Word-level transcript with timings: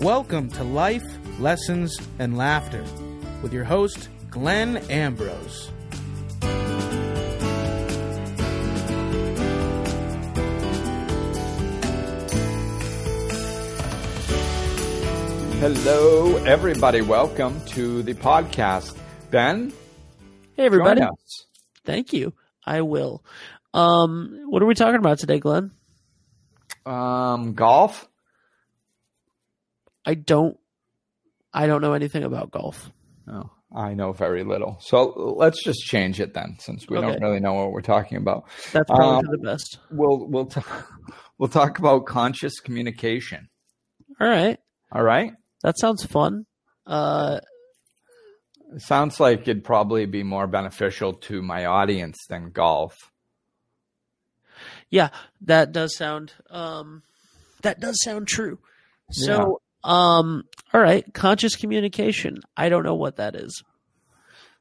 Welcome 0.00 0.48
to 0.52 0.64
Life, 0.64 1.04
Lessons, 1.38 1.96
and 2.18 2.38
Laughter 2.38 2.82
with 3.42 3.52
your 3.52 3.64
host, 3.64 4.08
Glenn 4.30 4.78
Ambrose. 4.90 5.70
Hello, 15.60 16.36
everybody. 16.44 17.02
Welcome 17.02 17.60
to 17.66 18.02
the 18.02 18.14
podcast. 18.14 18.96
Ben, 19.30 19.72
Hey 20.56 20.64
everybody. 20.66 21.00
join 21.00 21.10
us. 21.10 21.46
Thank 21.84 22.12
you. 22.14 22.32
I 22.64 22.80
will. 22.80 23.22
Um 23.74 24.44
what 24.48 24.62
are 24.62 24.66
we 24.66 24.74
talking 24.74 24.98
about 24.98 25.18
today, 25.18 25.38
Glenn? 25.38 25.70
Um, 26.86 27.52
golf. 27.54 28.08
I 30.04 30.14
don't 30.14 30.56
I 31.52 31.66
don't 31.66 31.82
know 31.82 31.92
anything 31.94 32.22
about 32.24 32.50
golf. 32.50 32.90
Oh, 33.28 33.50
I 33.74 33.94
know 33.94 34.12
very 34.12 34.44
little. 34.44 34.78
So 34.80 35.34
let's 35.36 35.62
just 35.62 35.80
change 35.80 36.20
it 36.20 36.34
then, 36.34 36.56
since 36.58 36.88
we 36.88 37.00
don't 37.00 37.20
really 37.20 37.40
know 37.40 37.54
what 37.54 37.72
we're 37.72 37.80
talking 37.82 38.18
about. 38.18 38.44
That's 38.72 38.90
probably 38.90 39.26
Um, 39.28 39.30
the 39.30 39.38
best. 39.38 39.78
We'll 39.90 40.26
we'll 40.28 40.46
t- 40.46 40.60
we'll 41.38 41.48
talk 41.48 41.78
about 41.78 42.06
conscious 42.06 42.60
communication. 42.60 43.48
All 44.20 44.26
right. 44.28 44.58
All 44.92 45.02
right. 45.02 45.32
That 45.62 45.78
sounds 45.78 46.04
fun. 46.04 46.46
Uh 46.86 47.40
It 48.74 48.82
sounds 48.82 49.20
like 49.20 49.42
it'd 49.42 49.64
probably 49.64 50.06
be 50.06 50.22
more 50.22 50.46
beneficial 50.46 51.12
to 51.28 51.42
my 51.42 51.66
audience 51.66 52.18
than 52.28 52.50
golf. 52.50 52.94
yeah, 54.90 55.10
that 55.42 55.72
does 55.72 55.96
sound 55.96 56.32
um 56.50 57.02
that 57.62 57.80
does 57.80 58.02
sound 58.02 58.26
true. 58.28 58.58
So 59.12 59.59
um 59.84 60.44
all 60.72 60.80
right, 60.80 61.04
conscious 61.14 61.56
communication. 61.56 62.38
I 62.56 62.68
don't 62.68 62.84
know 62.84 62.94
what 62.94 63.16
that 63.16 63.34
is. 63.34 63.62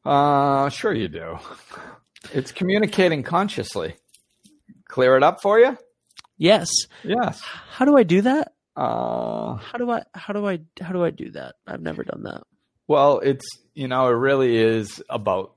Uh, 0.06 0.70
sure 0.70 0.94
you 0.94 1.08
do. 1.08 1.38
It's 2.34 2.52
communicating 2.52 3.22
consciously. 3.24 3.96
Clear 4.88 5.18
it 5.18 5.24
up 5.24 5.42
for 5.42 5.60
you. 5.60 5.78
Yes. 6.38 6.70
Yes. 7.04 7.42
How 7.42 7.86
do 7.86 7.98
I 7.98 8.04
do 8.04 8.22
that? 8.22 8.54
Uh, 8.76 9.56
How 9.58 9.78
do 9.78 9.92
I 9.92 10.04
how 10.16 10.34
do 10.34 10.48
I 10.48 10.60
how 10.82 10.94
do 10.94 11.04
I 11.04 11.10
do 11.12 11.32
that? 11.32 11.56
I've 11.68 11.82
never 11.82 12.04
done 12.04 12.24
that. 12.24 12.44
Well, 12.88 13.20
it's 13.20 13.46
you 13.74 13.88
know, 13.88 14.08
it 14.08 14.12
really 14.14 14.58
is 14.58 15.04
about 15.10 15.54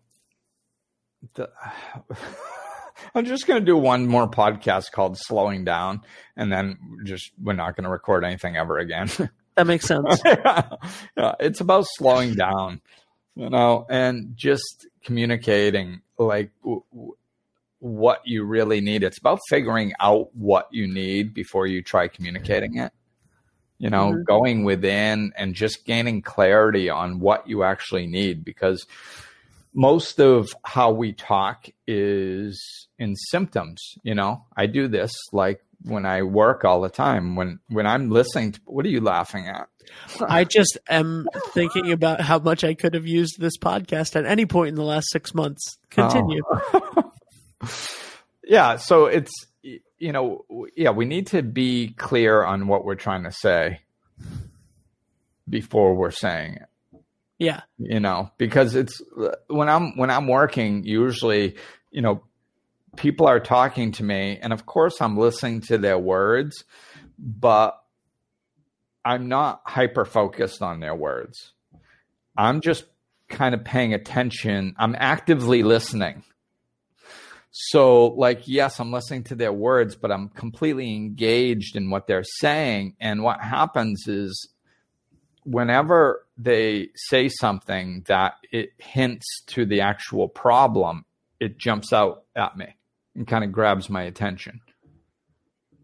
the. 1.35 1.49
I'm 3.15 3.25
just 3.25 3.47
going 3.47 3.61
to 3.61 3.67
do 3.67 3.77
one 3.77 4.07
more 4.07 4.29
podcast 4.31 4.93
called 4.93 5.17
"Slowing 5.19 5.65
Down," 5.65 6.03
and 6.37 6.53
then 6.53 6.79
just 7.05 7.31
we're 7.41 7.53
not 7.55 7.77
going 7.77 7.85
to 7.85 7.91
record 7.91 8.25
anything 8.25 8.57
ever 8.57 8.79
again. 8.79 9.09
That 9.57 9.67
makes 9.67 9.87
sense. 9.87 10.21
yeah, 10.25 11.35
it's 11.41 11.61
about 11.61 11.87
slowing 11.97 12.35
down, 12.35 12.81
you 13.35 13.51
know, 13.51 13.87
and 13.91 14.33
just 14.37 14.87
communicating 15.05 16.01
like 16.19 16.51
w- 16.63 16.83
w- 16.93 17.15
what 17.81 18.23
you 18.25 18.45
really 18.45 18.81
need. 18.81 19.03
It's 19.03 19.19
about 19.19 19.41
figuring 19.49 19.93
out 20.01 20.35
what 20.35 20.69
you 20.71 20.87
need 20.87 21.35
before 21.35 21.67
you 21.67 21.83
try 21.83 22.09
communicating 22.09 22.79
it. 22.79 22.93
You 23.79 23.91
know, 23.91 24.13
Mhm. 24.13 24.25
going 24.25 24.65
within 24.65 25.33
and 25.37 25.55
just 25.55 25.85
gaining 25.85 26.23
clarity 26.23 26.89
on 26.89 27.19
what 27.19 27.49
you 27.49 27.65
actually 27.65 28.07
need 28.07 28.45
because 28.45 28.87
most 29.75 30.21
of 30.21 30.55
how 30.65 30.93
we 30.93 31.13
talk 31.13 31.67
is 31.87 32.87
in 32.99 33.17
symptoms. 33.17 33.83
You 34.05 34.15
know, 34.15 34.45
I 34.57 34.67
do 34.67 34.87
this 34.87 35.13
like 35.33 35.65
when 35.85 36.07
I 36.07 36.23
work 36.23 36.65
all 36.65 36.81
the 36.81 36.89
time. 36.91 37.37
When 37.37 37.59
when 37.69 37.87
I'm 37.87 38.11
listening, 38.11 38.53
to, 38.53 38.61
what 38.65 38.85
are 38.87 38.91
you 38.91 39.01
laughing 39.01 39.47
at? 39.47 39.69
I 40.27 40.45
just 40.45 40.79
am 40.89 41.27
thinking 41.55 41.93
about 41.93 42.21
how 42.21 42.39
much 42.39 42.65
I 42.65 42.75
could 42.75 42.95
have 42.95 43.07
used 43.07 43.41
this 43.41 43.59
podcast 43.59 44.17
at 44.17 44.25
any 44.27 44.47
point 44.47 44.69
in 44.71 44.75
the 44.77 44.85
last 44.85 45.09
six 45.11 45.35
months. 45.35 45.79
Continue. 45.91 46.43
Oh. 46.49 47.13
yeah 48.45 48.77
so 48.77 49.07
it's 49.07 49.31
you 49.63 50.11
know 50.13 50.45
yeah 50.77 50.91
we 50.91 51.05
need 51.05 51.29
to 51.29 51.43
be 51.43 51.95
clear 51.97 52.43
on 52.43 52.67
what 52.67 52.85
we're 52.85 52.97
trying 52.97 53.23
to 53.23 53.31
say 53.31 53.81
before 55.49 55.95
we're 55.95 56.11
saying 56.11 56.55
it 56.55 57.01
Yeah. 57.39 57.61
you 57.79 58.01
know 58.01 58.31
because 58.39 58.75
it's 58.75 59.01
when 59.47 59.69
i'm 59.69 59.97
when 59.97 60.11
i'm 60.11 60.27
working 60.27 60.83
usually 60.85 61.55
you 61.93 62.03
know 62.03 62.25
people 62.97 63.27
are 63.27 63.41
talking 63.41 63.93
to 63.93 64.05
me 64.05 64.39
and 64.43 64.53
of 64.53 64.67
course 64.67 65.01
i'm 65.01 65.17
listening 65.17 65.61
to 65.61 65.79
their 65.79 65.99
words 65.99 66.65
but 67.19 67.83
i'm 69.05 69.29
not 69.29 69.63
hyper 69.65 70.05
focused 70.05 70.63
on 70.63 70.81
their 70.81 70.95
words. 70.95 71.53
I'm 72.37 72.61
just 72.61 72.85
kind 73.29 73.55
of 73.55 73.65
paying 73.65 73.95
attention. 73.95 74.75
I'm 74.79 74.97
actively 74.99 75.63
listening. 75.63 76.25
So 77.51 78.07
like 78.07 78.49
yes 78.49 78.81
i'm 78.81 78.91
listening 78.91 79.25
to 79.25 79.35
their 79.35 79.53
words 79.53 79.95
but 79.95 80.11
i'm 80.11 80.31
completely 80.31 80.95
engaged 80.95 81.77
in 81.77 81.91
what 81.91 82.07
they're 82.07 82.25
saying 82.25 82.97
and 82.99 83.23
what 83.23 83.43
happens 83.43 84.09
is 84.09 84.49
whenever 85.45 86.27
they 86.39 86.89
say 86.95 87.29
something 87.29 88.05
that 88.07 88.35
it 88.53 88.71
hints 88.79 89.43
to 89.49 89.67
the 89.67 89.81
actual 89.81 90.29
problem, 90.29 91.05
it 91.41 91.59
jumps 91.59 91.93
out 91.93 92.25
at 92.37 92.57
me 92.57 92.75
and 93.15 93.27
kind 93.27 93.45
of 93.45 93.53
grabs 93.53 93.89
my 93.91 94.03
attention. 94.03 94.61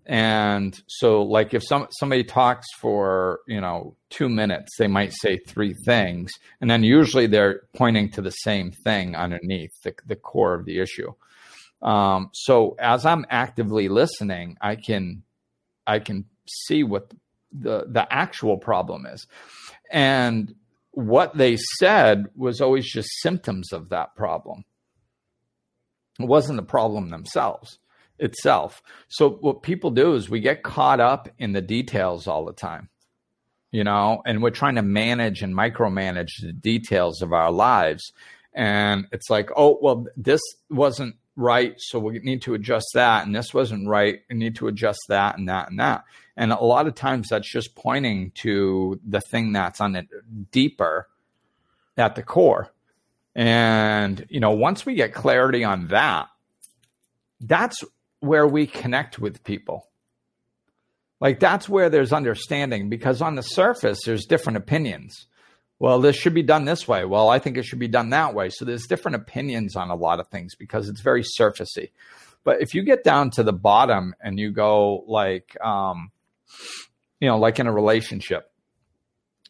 And 0.07 0.79
so, 0.87 1.23
like, 1.23 1.53
if 1.53 1.63
some 1.63 1.89
somebody 1.91 2.25
talks 2.25 2.67
for 2.81 3.41
you 3.47 3.61
know 3.61 3.95
two 4.09 4.31
minutes, 4.31 4.71
they 4.79 4.87
might 4.87 5.13
say 5.13 5.37
three 5.37 5.75
things, 5.85 6.33
and 6.63 6.71
then 6.71 6.83
usually 6.83 7.27
they're 7.27 7.63
pointing 7.77 8.11
to 8.13 8.23
the 8.23 8.31
same 8.31 8.73
thing 8.73 9.15
underneath 9.15 9.73
the, 9.85 9.95
the 10.07 10.17
core 10.17 10.55
of 10.55 10.65
the 10.65 10.81
issue. 10.81 11.13
Um, 11.83 12.31
so, 12.33 12.75
as 12.79 13.05
I'm 13.05 13.27
actively 13.29 13.91
listening, 13.91 14.57
I 14.63 14.77
can 14.77 15.25
I 15.87 15.99
can 15.99 16.25
see 16.47 16.85
what 16.85 17.13
the 17.53 17.85
the 17.87 18.11
actual 18.11 18.57
problem 18.57 19.05
is 19.05 19.27
and 19.91 20.55
what 20.91 21.37
they 21.37 21.57
said 21.79 22.27
was 22.35 22.61
always 22.61 22.91
just 22.91 23.09
symptoms 23.21 23.73
of 23.73 23.91
that 23.91 24.15
problem 24.17 24.65
it 26.19 26.27
wasn't 26.27 26.57
the 26.57 26.63
problem 26.63 27.11
themselves 27.11 27.79
itself. 28.19 28.83
So 29.09 29.31
what 29.31 29.63
people 29.63 29.91
do 29.91 30.15
is 30.15 30.29
we 30.29 30.41
get 30.41 30.63
caught 30.63 31.01
up 31.01 31.29
in 31.39 31.53
the 31.53 31.63
details 31.63 32.27
all 32.27 32.45
the 32.45 32.53
time 32.53 32.89
you 33.71 33.85
know 33.85 34.23
and 34.25 34.43
we're 34.43 34.51
trying 34.51 34.77
to 34.77 34.83
manage 34.83 35.43
and 35.43 35.55
micromanage 35.55 36.31
the 36.43 36.53
details 36.53 37.23
of 37.23 37.33
our 37.33 37.51
lives. 37.51 38.13
And 38.55 39.07
it's 39.13 39.31
like 39.31 39.51
oh 39.57 39.79
well 39.81 40.07
this 40.17 40.41
wasn't 40.71 41.17
right 41.37 41.75
so 41.79 41.99
we 41.99 42.19
need 42.21 42.43
to 42.43 42.55
adjust 42.55 42.89
that. 42.95 43.27
And 43.27 43.35
this 43.35 43.53
wasn't 43.55 43.89
right 43.89 44.21
we 44.29 44.37
need 44.37 44.57
to 44.57 44.69
adjust 44.69 45.01
that 45.09 45.39
and 45.39 45.49
that 45.49 45.71
and 45.71 45.79
that. 45.81 46.05
And 46.37 46.53
a 46.53 46.63
lot 46.63 46.87
of 46.87 46.95
times 46.95 47.29
that's 47.29 47.51
just 47.51 47.75
pointing 47.75 48.33
to 48.43 49.01
the 49.07 49.21
thing 49.21 49.53
that's 49.53 49.81
on 49.81 49.97
it 49.97 50.09
deeper 50.51 51.09
at 51.97 52.15
the 52.15 52.23
core 52.23 52.71
and 53.35 54.27
you 54.29 54.41
know 54.41 54.53
once 54.53 54.85
we 54.85 54.95
get 54.95 55.15
clarity 55.15 55.65
on 55.65 55.89
that 55.89 56.29
that's 57.41 57.85
where 58.21 58.47
we 58.47 58.67
connect 58.67 59.19
with 59.19 59.45
people. 59.45 59.89
Like 61.21 61.41
that's 61.41 61.69
where 61.69 61.91
there's 61.91 62.13
understanding 62.13 62.89
because 62.89 63.23
on 63.23 63.35
the 63.35 63.43
surface 63.43 64.01
there's 64.05 64.27
different 64.27 64.57
opinions. 64.57 65.27
Well 65.79 66.01
this 66.01 66.17
should 66.17 66.35
be 66.35 66.43
done 66.43 66.65
this 66.65 66.87
way. 66.87 67.05
Well 67.05 67.29
i 67.29 67.39
think 67.39 67.57
it 67.57 67.65
should 67.65 67.79
be 67.79 67.89
done 67.89 68.11
that 68.11 68.35
way. 68.35 68.51
So 68.51 68.65
there's 68.65 68.87
different 68.87 69.17
opinions 69.17 69.77
on 69.77 69.91
a 69.91 69.97
lot 69.97 70.21
of 70.21 70.29
things 70.29 70.55
because 70.55 70.89
it's 70.89 71.01
very 71.01 71.23
surfacey. 71.23 71.91
But 72.45 72.63
if 72.63 72.73
you 72.75 72.83
get 72.83 73.05
down 73.05 73.31
to 73.33 73.43
the 73.43 73.53
bottom 73.53 74.15
and 74.21 74.39
you 74.39 74.53
go 74.53 75.05
like 75.09 75.57
um 75.61 76.11
you 77.21 77.29
know 77.29 77.39
like 77.39 77.59
in 77.59 77.67
a 77.67 77.73
relationship 77.73 78.53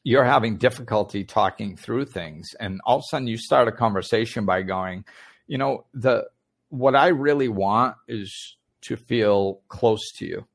you're 0.08 0.24
having 0.24 0.56
difficulty 0.56 1.22
talking 1.22 1.76
through 1.76 2.06
things 2.06 2.48
and 2.58 2.80
all 2.86 2.96
of 2.96 3.00
a 3.00 3.08
sudden 3.10 3.28
you 3.28 3.36
start 3.36 3.68
a 3.68 3.72
conversation 3.72 4.46
by 4.46 4.62
going 4.62 5.04
you 5.46 5.58
know 5.58 5.84
the 5.92 6.24
what 6.70 6.96
i 6.96 7.08
really 7.08 7.48
want 7.48 7.94
is 8.08 8.56
to 8.80 8.96
feel 8.96 9.60
close 9.68 10.10
to 10.12 10.24
you 10.24 10.46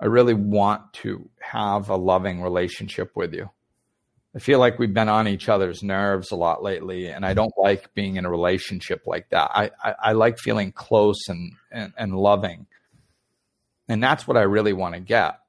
i 0.00 0.06
really 0.06 0.32
want 0.32 0.80
to 0.94 1.28
have 1.40 1.90
a 1.90 1.96
loving 1.96 2.40
relationship 2.40 3.10
with 3.14 3.34
you 3.34 3.50
I 4.34 4.38
feel 4.38 4.60
like 4.60 4.78
we've 4.78 4.94
been 4.94 5.08
on 5.08 5.26
each 5.26 5.48
other's 5.48 5.82
nerves 5.82 6.30
a 6.30 6.36
lot 6.36 6.62
lately, 6.62 7.08
and 7.08 7.26
I 7.26 7.34
don't 7.34 7.52
like 7.58 7.92
being 7.94 8.14
in 8.14 8.24
a 8.24 8.30
relationship 8.30 9.02
like 9.04 9.28
that. 9.30 9.50
I, 9.52 9.70
I, 9.82 9.94
I 10.00 10.12
like 10.12 10.38
feeling 10.38 10.70
close 10.70 11.26
and, 11.28 11.54
and, 11.72 11.92
and 11.98 12.16
loving. 12.16 12.68
And 13.88 14.00
that's 14.00 14.28
what 14.28 14.36
I 14.36 14.42
really 14.42 14.72
want 14.72 14.94
to 14.94 15.00
get. 15.00 15.40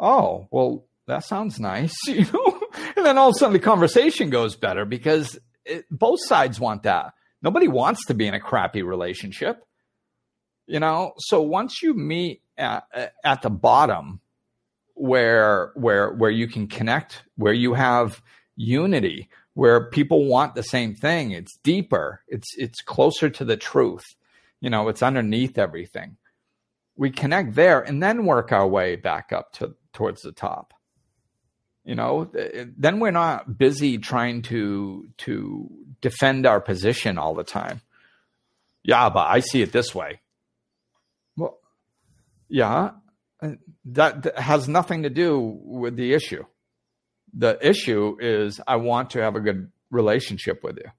Oh, 0.00 0.48
well, 0.50 0.87
that 1.08 1.24
sounds 1.24 1.58
nice, 1.58 1.94
you 2.06 2.24
know? 2.32 2.60
And 2.96 3.04
then 3.04 3.18
all 3.18 3.30
of 3.30 3.34
a 3.34 3.38
sudden 3.38 3.54
the 3.54 3.58
conversation 3.58 4.30
goes 4.30 4.54
better 4.54 4.84
because 4.84 5.38
it, 5.64 5.84
both 5.90 6.20
sides 6.24 6.60
want 6.60 6.84
that. 6.84 7.14
Nobody 7.42 7.68
wants 7.68 8.06
to 8.06 8.14
be 8.14 8.26
in 8.26 8.34
a 8.34 8.40
crappy 8.40 8.82
relationship, 8.82 9.64
you 10.66 10.80
know? 10.80 11.12
So 11.18 11.42
once 11.42 11.82
you 11.82 11.94
meet 11.94 12.42
at, 12.56 12.84
at 13.24 13.42
the 13.42 13.50
bottom, 13.50 14.20
where 14.94 15.70
where 15.76 16.12
where 16.12 16.30
you 16.30 16.48
can 16.48 16.66
connect, 16.66 17.22
where 17.36 17.52
you 17.52 17.74
have 17.74 18.20
unity, 18.56 19.28
where 19.54 19.88
people 19.90 20.26
want 20.26 20.54
the 20.54 20.62
same 20.62 20.94
thing. 20.94 21.30
It's 21.30 21.56
deeper. 21.62 22.22
It's 22.28 22.48
it's 22.56 22.80
closer 22.82 23.30
to 23.30 23.44
the 23.44 23.56
truth. 23.56 24.04
You 24.60 24.70
know, 24.70 24.88
it's 24.88 25.02
underneath 25.02 25.56
everything. 25.56 26.16
We 26.96 27.10
connect 27.10 27.54
there 27.54 27.80
and 27.80 28.02
then 28.02 28.26
work 28.26 28.50
our 28.50 28.66
way 28.66 28.96
back 28.96 29.32
up 29.32 29.52
to 29.54 29.76
towards 29.92 30.22
the 30.22 30.32
top. 30.32 30.74
You 31.88 31.94
know, 31.94 32.30
then 32.76 33.00
we're 33.00 33.12
not 33.12 33.56
busy 33.56 33.96
trying 33.96 34.42
to 34.42 35.08
to 35.24 35.70
defend 36.02 36.44
our 36.44 36.60
position 36.60 37.16
all 37.16 37.34
the 37.34 37.44
time. 37.44 37.80
Yeah, 38.84 39.08
but 39.08 39.26
I 39.26 39.40
see 39.40 39.62
it 39.62 39.72
this 39.72 39.94
way. 39.94 40.20
Well, 41.34 41.58
yeah, 42.46 42.90
that 43.86 44.36
has 44.36 44.68
nothing 44.68 45.04
to 45.04 45.08
do 45.08 45.58
with 45.64 45.96
the 45.96 46.12
issue. 46.12 46.44
The 47.32 47.58
issue 47.66 48.18
is 48.20 48.60
I 48.66 48.76
want 48.76 49.08
to 49.10 49.22
have 49.22 49.34
a 49.34 49.40
good 49.40 49.72
relationship 49.90 50.62
with 50.62 50.76
you. 50.76 50.90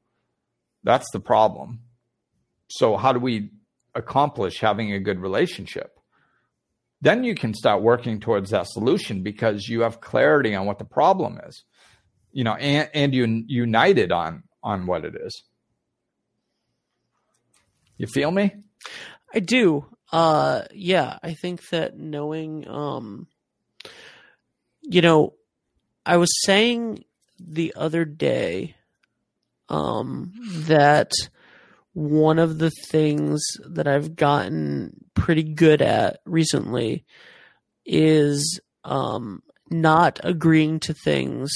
That's 0.83 1.11
the 1.11 1.19
problem. 1.19 1.81
So, 2.67 2.97
how 2.97 3.13
do 3.13 3.19
we 3.19 3.51
accomplish 3.93 4.59
having 4.59 4.91
a 4.93 4.99
good 4.99 5.19
relationship? 5.19 5.98
Then 7.01 7.23
you 7.23 7.33
can 7.35 7.53
start 7.53 7.81
working 7.81 8.19
towards 8.19 8.51
that 8.51 8.67
solution 8.67 9.23
because 9.23 9.67
you 9.67 9.81
have 9.81 10.01
clarity 10.01 10.53
on 10.53 10.65
what 10.65 10.79
the 10.79 10.85
problem 10.85 11.39
is, 11.47 11.63
you 12.31 12.43
know, 12.43 12.55
and, 12.55 12.89
and 12.93 13.13
you 13.13 13.43
united 13.47 14.11
on 14.11 14.43
on 14.61 14.85
what 14.85 15.05
it 15.05 15.15
is. 15.15 15.43
You 17.97 18.07
feel 18.07 18.31
me? 18.31 18.55
I 19.33 19.39
do. 19.39 19.85
Uh, 20.11 20.63
yeah, 20.73 21.19
I 21.21 21.33
think 21.33 21.69
that 21.69 21.97
knowing, 21.97 22.67
um, 22.67 23.27
you 24.81 25.01
know, 25.01 25.33
I 26.05 26.17
was 26.17 26.29
saying 26.45 27.03
the 27.39 27.73
other 27.75 28.05
day, 28.05 28.75
um, 29.69 30.33
that 30.67 31.11
one 31.93 32.39
of 32.39 32.57
the 32.57 32.71
things 32.89 33.41
that 33.67 33.87
I've 33.87 34.15
gotten 34.15 35.05
pretty 35.19 35.43
good 35.43 35.81
at 35.81 36.19
recently 36.25 37.05
is, 37.85 38.59
um, 38.83 39.41
not 39.69 40.19
agreeing 40.23 40.79
to 40.79 40.93
things, 40.93 41.51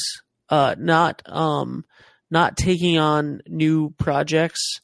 uh, 0.50 0.76
not, 0.78 1.22
um, 1.26 1.84
not 2.30 2.58
taking 2.58 2.98
on 2.98 3.42
new 3.48 3.92
projects 3.98 4.80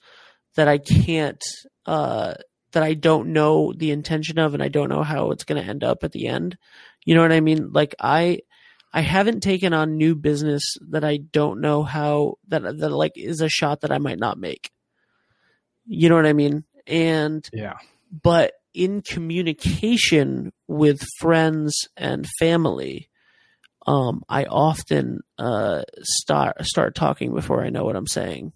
that 0.55 0.67
I 0.67 0.77
can't, 0.77 1.41
uh, 1.85 2.33
that 2.71 2.83
I 2.83 2.93
don't 2.93 3.33
know 3.33 3.73
the 3.73 3.91
intention 3.91 4.39
of 4.39 4.53
and 4.53 4.61
I 4.61 4.67
don't 4.67 4.89
know 4.89 5.03
how 5.03 5.31
it's 5.31 5.43
going 5.43 5.61
to 5.61 5.67
end 5.67 5.83
up 5.83 6.03
at 6.03 6.11
the 6.11 6.27
end. 6.27 6.57
You 7.05 7.15
know 7.15 7.21
what 7.21 7.31
I 7.31 7.39
mean? 7.41 7.71
Like 7.71 7.95
I 7.99 8.41
I 8.91 9.01
haven't 9.01 9.41
taken 9.41 9.73
on 9.73 9.97
new 9.97 10.15
business 10.15 10.63
that 10.89 11.03
I 11.03 11.17
don't 11.17 11.61
know 11.61 11.83
how 11.83 12.35
that 12.47 12.61
that 12.61 12.89
like 12.89 13.13
is 13.15 13.41
a 13.41 13.49
shot 13.49 13.81
that 13.81 13.91
I 13.91 13.97
might 13.97 14.19
not 14.19 14.37
make. 14.37 14.71
You 15.85 16.09
know 16.09 16.15
what 16.15 16.25
I 16.25 16.33
mean? 16.33 16.63
And 16.87 17.47
yeah. 17.53 17.77
But 18.11 18.53
in 18.79 19.01
communication 19.01 20.53
with 20.69 21.05
friends 21.19 21.89
and 21.97 22.25
family, 22.39 23.09
um, 23.85 24.23
I 24.29 24.45
often 24.45 25.19
uh, 25.37 25.83
start 26.01 26.65
start 26.65 26.95
talking 26.95 27.35
before 27.35 27.61
I 27.61 27.71
know 27.71 27.83
what 27.83 27.97
I'm 27.97 28.07
saying. 28.07 28.53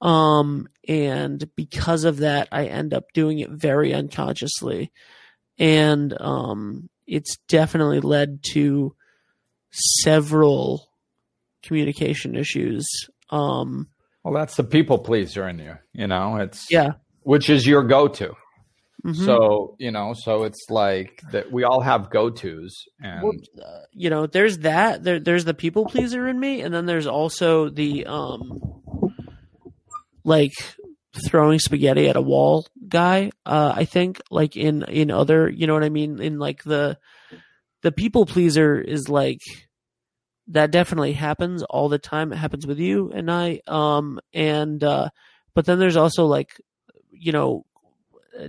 Um, 0.00 0.66
and 0.88 1.46
because 1.56 2.04
of 2.04 2.18
that, 2.18 2.48
I 2.52 2.66
end 2.66 2.94
up 2.94 3.04
doing 3.12 3.38
it 3.38 3.50
very 3.50 3.92
unconsciously. 3.92 4.90
And 5.58 6.18
um, 6.22 6.88
it's 7.06 7.36
definitely 7.46 8.00
led 8.00 8.42
to 8.52 8.96
several 9.72 10.88
communication 11.62 12.34
issues. 12.34 12.86
Um, 13.28 13.88
well, 14.22 14.32
that's 14.32 14.56
the 14.56 14.64
people 14.64 14.98
pleaser 14.98 15.46
in 15.46 15.58
you, 15.58 15.76
you 15.92 16.06
know, 16.06 16.36
it's, 16.36 16.70
yeah, 16.70 16.92
which 17.24 17.50
is 17.50 17.66
your 17.66 17.82
go 17.82 18.08
to. 18.08 18.34
Mm-hmm. 19.04 19.24
So 19.24 19.76
you 19.78 19.90
know, 19.90 20.14
so 20.14 20.44
it's 20.44 20.64
like 20.70 21.20
that. 21.32 21.52
We 21.52 21.64
all 21.64 21.80
have 21.82 22.10
go 22.10 22.30
tos, 22.30 22.84
and 23.02 23.22
well, 23.22 23.32
uh, 23.62 23.80
you 23.92 24.08
know, 24.08 24.26
there's 24.26 24.58
that. 24.58 25.04
There, 25.04 25.20
there's 25.20 25.44
the 25.44 25.52
people 25.52 25.84
pleaser 25.84 26.26
in 26.26 26.40
me, 26.40 26.62
and 26.62 26.72
then 26.72 26.86
there's 26.86 27.06
also 27.06 27.68
the 27.68 28.06
um, 28.06 28.60
like 30.24 30.52
throwing 31.26 31.58
spaghetti 31.58 32.08
at 32.08 32.16
a 32.16 32.22
wall 32.22 32.66
guy. 32.88 33.30
Uh, 33.44 33.72
I 33.76 33.84
think 33.84 34.22
like 34.30 34.56
in 34.56 34.82
in 34.84 35.10
other, 35.10 35.50
you 35.50 35.66
know 35.66 35.74
what 35.74 35.84
I 35.84 35.90
mean. 35.90 36.18
In 36.20 36.38
like 36.38 36.62
the 36.62 36.96
the 37.82 37.92
people 37.92 38.24
pleaser 38.24 38.80
is 38.80 39.10
like 39.10 39.40
that 40.48 40.70
definitely 40.70 41.12
happens 41.12 41.62
all 41.62 41.90
the 41.90 41.98
time. 41.98 42.32
It 42.32 42.36
happens 42.36 42.66
with 42.66 42.78
you 42.78 43.10
and 43.12 43.30
I. 43.30 43.60
Um, 43.66 44.18
and 44.32 44.82
uh, 44.82 45.10
but 45.54 45.66
then 45.66 45.78
there's 45.78 45.96
also 45.96 46.24
like 46.24 46.58
you 47.10 47.32
know 47.32 47.66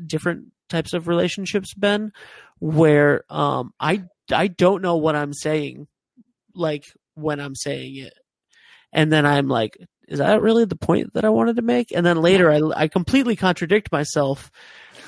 different 0.06 0.48
types 0.70 0.94
of 0.94 1.08
relationships, 1.08 1.74
Ben, 1.74 2.12
where 2.60 3.24
um 3.30 3.74
I 3.80 4.04
I 4.32 4.48
don't 4.48 4.82
know 4.82 4.98
what 4.98 5.16
I'm 5.16 5.34
saying, 5.34 5.88
like 6.54 6.86
when 7.16 7.40
I'm 7.40 7.56
saying 7.56 7.98
it, 7.98 8.14
and 8.92 9.12
then 9.12 9.26
I'm 9.26 9.48
like, 9.48 9.78
is 10.08 10.20
that 10.20 10.42
really 10.42 10.66
the 10.66 10.76
point 10.76 11.14
that 11.14 11.26
I 11.26 11.30
wanted 11.30 11.56
to 11.58 11.62
make? 11.62 11.92
And 11.92 12.06
then 12.06 12.22
later 12.22 12.52
I, 12.52 12.84
I 12.84 12.88
completely 12.88 13.36
contradict 13.36 13.92
myself 13.92 14.52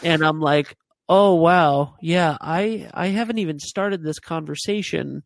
and 0.04 0.24
I'm 0.24 0.40
like, 0.40 0.76
oh 1.10 1.36
wow, 1.36 1.96
yeah, 2.02 2.38
I, 2.42 2.90
I 2.94 3.08
haven't 3.08 3.38
even 3.38 3.60
started 3.60 4.04
this 4.04 4.20
conversation 4.20 5.24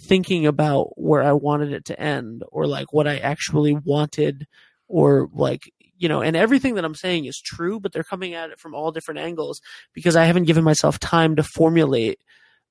thinking 0.00 0.46
about 0.46 1.00
where 1.00 1.22
I 1.22 1.32
wanted 1.32 1.72
it 1.72 1.86
to 1.86 2.00
end 2.00 2.42
or 2.52 2.66
like 2.66 2.92
what 2.92 3.08
I 3.08 3.18
actually 3.18 3.74
wanted 3.74 4.46
or 4.86 5.28
like, 5.32 5.72
you 5.98 6.08
know, 6.08 6.22
and 6.22 6.36
everything 6.36 6.76
that 6.76 6.84
I'm 6.84 6.94
saying 6.94 7.26
is 7.26 7.40
true, 7.44 7.80
but 7.80 7.92
they're 7.92 8.04
coming 8.04 8.34
at 8.34 8.50
it 8.50 8.58
from 8.58 8.74
all 8.74 8.92
different 8.92 9.20
angles 9.20 9.60
because 9.92 10.16
I 10.16 10.24
haven't 10.24 10.44
given 10.44 10.64
myself 10.64 10.98
time 10.98 11.36
to 11.36 11.42
formulate 11.42 12.20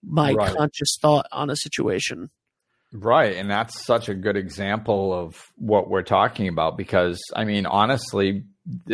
my 0.04 0.34
right. 0.34 0.56
conscious 0.56 0.98
thought 1.02 1.28
on 1.32 1.50
a 1.50 1.56
situation. 1.56 2.30
Right. 2.94 3.36
And 3.36 3.50
that's 3.52 3.86
such 3.86 4.08
a 4.08 4.14
good 4.14 4.38
example 4.38 5.14
of 5.14 5.52
what 5.56 5.90
we're 5.90 6.04
talking 6.04 6.48
about 6.48 6.78
because, 6.78 7.22
I 7.36 7.44
mean, 7.44 7.66
honestly, 7.66 8.46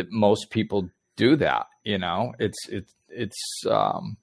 most 0.09 0.49
people 0.49 0.89
do 1.15 1.35
that. 1.37 1.67
You 1.83 1.99
know, 1.99 2.33
it's, 2.39 2.57
it's, 2.69 2.93
it's, 3.09 3.63
um, 3.69 4.17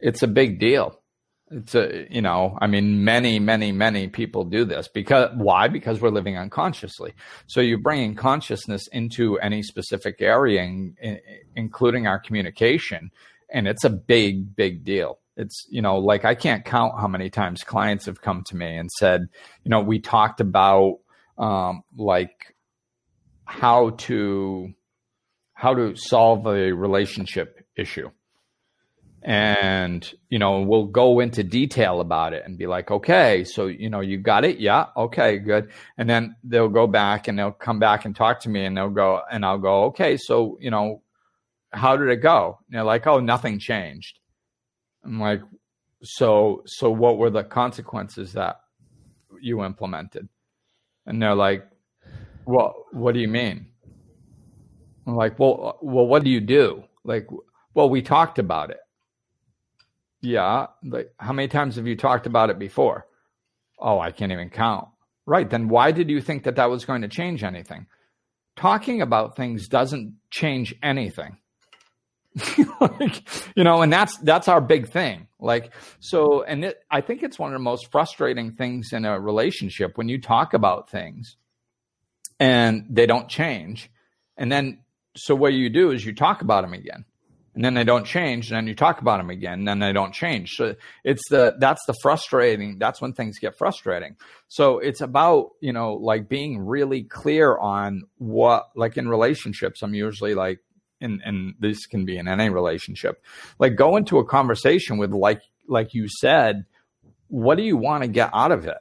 it's 0.00 0.22
a 0.22 0.28
big 0.28 0.58
deal. 0.58 1.00
It's 1.50 1.74
a, 1.74 2.06
you 2.10 2.20
know, 2.20 2.58
I 2.60 2.66
mean, 2.66 3.04
many, 3.04 3.38
many, 3.38 3.72
many 3.72 4.08
people 4.08 4.44
do 4.44 4.64
this 4.64 4.88
because 4.88 5.30
why? 5.34 5.68
Because 5.68 6.00
we're 6.00 6.10
living 6.10 6.36
unconsciously. 6.36 7.14
So 7.46 7.60
you're 7.60 7.78
bringing 7.78 8.14
consciousness 8.14 8.86
into 8.88 9.38
any 9.38 9.62
specific 9.62 10.20
area, 10.20 10.62
in, 10.62 10.94
in, 11.00 11.20
including 11.56 12.06
our 12.06 12.18
communication, 12.18 13.10
and 13.50 13.66
it's 13.66 13.84
a 13.84 13.90
big, 13.90 14.54
big 14.56 14.84
deal 14.84 15.18
it's 15.38 15.66
you 15.70 15.80
know 15.80 15.96
like 15.98 16.24
i 16.24 16.34
can't 16.34 16.64
count 16.64 16.92
how 16.98 17.06
many 17.06 17.30
times 17.30 17.62
clients 17.62 18.06
have 18.06 18.20
come 18.20 18.42
to 18.44 18.56
me 18.56 18.76
and 18.76 18.90
said 18.90 19.28
you 19.64 19.70
know 19.70 19.80
we 19.80 20.00
talked 20.00 20.40
about 20.40 20.98
um, 21.38 21.82
like 21.96 22.54
how 23.44 23.90
to 23.90 24.74
how 25.54 25.72
to 25.72 25.94
solve 25.96 26.46
a 26.46 26.72
relationship 26.72 27.64
issue 27.76 28.10
and 29.22 30.14
you 30.28 30.38
know 30.38 30.60
we'll 30.60 30.86
go 30.86 31.20
into 31.20 31.42
detail 31.42 32.00
about 32.00 32.32
it 32.32 32.44
and 32.46 32.56
be 32.56 32.66
like 32.68 32.90
okay 32.90 33.42
so 33.42 33.66
you 33.66 33.90
know 33.90 34.00
you 34.00 34.16
got 34.16 34.44
it 34.44 34.58
yeah 34.58 34.86
okay 34.96 35.38
good 35.38 35.70
and 35.96 36.08
then 36.08 36.36
they'll 36.44 36.68
go 36.68 36.86
back 36.86 37.26
and 37.26 37.36
they'll 37.36 37.50
come 37.50 37.80
back 37.80 38.04
and 38.04 38.14
talk 38.14 38.38
to 38.38 38.48
me 38.48 38.64
and 38.64 38.76
they'll 38.76 38.88
go 38.88 39.20
and 39.30 39.44
i'll 39.44 39.58
go 39.58 39.84
okay 39.84 40.16
so 40.16 40.56
you 40.60 40.70
know 40.70 41.02
how 41.72 41.96
did 41.96 42.08
it 42.08 42.22
go 42.22 42.58
and 42.68 42.76
they're 42.76 42.84
like 42.84 43.08
oh 43.08 43.18
nothing 43.18 43.58
changed 43.58 44.20
I'm 45.04 45.20
like, 45.20 45.40
so 46.02 46.62
so 46.66 46.90
what 46.90 47.18
were 47.18 47.30
the 47.30 47.44
consequences 47.44 48.34
that 48.34 48.60
you 49.40 49.64
implemented? 49.64 50.28
And 51.06 51.20
they're 51.20 51.34
like, 51.34 51.66
well, 52.44 52.84
what 52.92 53.14
do 53.14 53.20
you 53.20 53.28
mean? 53.28 53.66
I'm 55.06 55.16
like, 55.16 55.38
well, 55.38 55.68
uh, 55.68 55.78
well, 55.80 56.06
what 56.06 56.24
do 56.24 56.30
you 56.30 56.40
do? 56.40 56.84
Like, 57.04 57.26
well, 57.72 57.88
we 57.88 58.02
talked 58.02 58.38
about 58.38 58.70
it. 58.70 58.80
Yeah, 60.20 60.66
like 60.84 61.12
how 61.18 61.32
many 61.32 61.48
times 61.48 61.76
have 61.76 61.86
you 61.86 61.96
talked 61.96 62.26
about 62.26 62.50
it 62.50 62.58
before? 62.58 63.06
Oh, 63.78 64.00
I 64.00 64.10
can't 64.10 64.32
even 64.32 64.50
count. 64.50 64.88
Right, 65.26 65.48
then 65.48 65.68
why 65.68 65.92
did 65.92 66.08
you 66.08 66.20
think 66.20 66.44
that 66.44 66.56
that 66.56 66.70
was 66.70 66.84
going 66.84 67.02
to 67.02 67.08
change 67.08 67.44
anything? 67.44 67.86
Talking 68.56 69.02
about 69.02 69.36
things 69.36 69.68
doesn't 69.68 70.14
change 70.30 70.74
anything. 70.82 71.36
like, 72.80 73.22
you 73.56 73.64
know, 73.64 73.82
and 73.82 73.92
that's 73.92 74.16
that's 74.18 74.48
our 74.48 74.60
big 74.60 74.88
thing. 74.88 75.28
Like 75.38 75.72
so, 76.00 76.42
and 76.42 76.64
it, 76.64 76.82
I 76.90 77.00
think 77.00 77.22
it's 77.22 77.38
one 77.38 77.52
of 77.52 77.58
the 77.58 77.62
most 77.62 77.90
frustrating 77.90 78.52
things 78.52 78.92
in 78.92 79.04
a 79.04 79.20
relationship 79.20 79.96
when 79.96 80.08
you 80.08 80.20
talk 80.20 80.54
about 80.54 80.90
things 80.90 81.36
and 82.40 82.86
they 82.90 83.06
don't 83.06 83.28
change, 83.28 83.90
and 84.36 84.50
then 84.50 84.80
so 85.16 85.34
what 85.34 85.52
you 85.52 85.70
do 85.70 85.90
is 85.90 86.04
you 86.04 86.14
talk 86.14 86.42
about 86.42 86.62
them 86.62 86.74
again, 86.74 87.04
and 87.58 87.64
then 87.64 87.74
they 87.74 87.82
don't 87.82 88.06
change 88.06 88.50
and 88.52 88.56
then 88.56 88.68
you 88.68 88.74
talk 88.76 89.00
about 89.00 89.16
them 89.18 89.30
again 89.30 89.54
and 89.54 89.66
then 89.66 89.80
they 89.80 89.92
don't 89.92 90.14
change. 90.14 90.54
So 90.54 90.76
it's 91.02 91.28
the 91.28 91.56
that's 91.58 91.84
the 91.88 91.94
frustrating 92.00 92.78
that's 92.78 93.00
when 93.00 93.14
things 93.14 93.40
get 93.40 93.58
frustrating. 93.58 94.14
So 94.46 94.78
it's 94.78 95.00
about 95.00 95.50
you 95.60 95.72
know 95.72 95.94
like 95.94 96.28
being 96.28 96.64
really 96.64 97.02
clear 97.02 97.58
on 97.58 98.04
what 98.18 98.68
like 98.76 98.96
in 98.96 99.08
relationships 99.08 99.82
i'm 99.82 99.94
usually 99.94 100.34
like 100.34 100.60
and 101.00 101.20
and 101.24 101.54
this 101.58 101.86
can 101.86 102.04
be 102.04 102.16
in 102.16 102.28
any 102.28 102.48
relationship 102.48 103.22
like 103.58 103.74
go 103.74 103.96
into 103.96 104.18
a 104.18 104.24
conversation 104.24 104.96
with 104.96 105.12
like 105.12 105.42
like 105.66 105.94
you 105.94 106.06
said 106.20 106.64
what 107.28 107.56
do 107.56 107.62
you 107.62 107.76
want 107.76 108.02
to 108.02 108.08
get 108.08 108.30
out 108.32 108.52
of 108.52 108.66
it? 108.66 108.78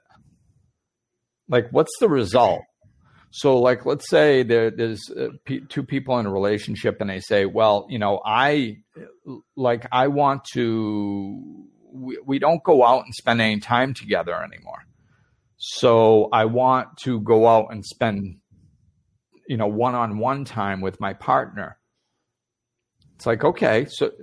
Like 1.50 1.68
what's 1.72 1.98
the 2.00 2.10
result 2.10 2.64
so, 3.38 3.60
like, 3.60 3.86
let's 3.86 4.10
say 4.10 4.42
there, 4.42 4.72
there's 4.72 5.12
uh, 5.12 5.28
p- 5.46 5.62
two 5.70 5.84
people 5.84 6.18
in 6.18 6.26
a 6.26 6.32
relationship, 6.32 6.98
and 7.02 7.08
they 7.08 7.20
say, 7.20 7.46
"Well, 7.46 7.86
you 7.88 8.00
know, 8.00 8.20
I 8.26 8.78
like 9.56 9.86
I 9.92 10.08
want 10.08 10.44
to. 10.54 11.68
We, 11.94 12.18
we 12.26 12.40
don't 12.40 12.64
go 12.64 12.84
out 12.84 13.06
and 13.06 13.14
spend 13.14 13.40
any 13.40 13.60
time 13.60 13.94
together 13.94 14.34
anymore. 14.34 14.86
So 15.58 16.30
I 16.34 16.46
want 16.46 16.98
to 17.04 17.20
go 17.22 17.48
out 17.48 17.68
and 17.70 17.86
spend, 17.86 18.40
you 19.48 19.58
know, 19.58 19.68
one-on-one 19.68 20.44
time 20.46 20.82
with 20.82 21.00
my 21.00 21.14
partner." 21.14 21.78
It's 23.18 23.28
like, 23.28 23.44
okay, 23.44 23.86
so 23.88 24.14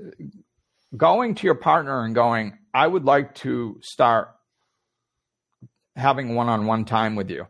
going 0.97 1.37
to 1.37 1.47
your 1.47 1.55
partner 1.55 2.05
and 2.05 2.17
going, 2.17 2.59
"I 2.75 2.89
would 2.89 3.05
like 3.05 3.37
to 3.37 3.79
start 3.81 4.35
having 5.95 6.35
one-on-one 6.35 6.85
time 6.85 7.15
with 7.15 7.31
you." 7.31 7.47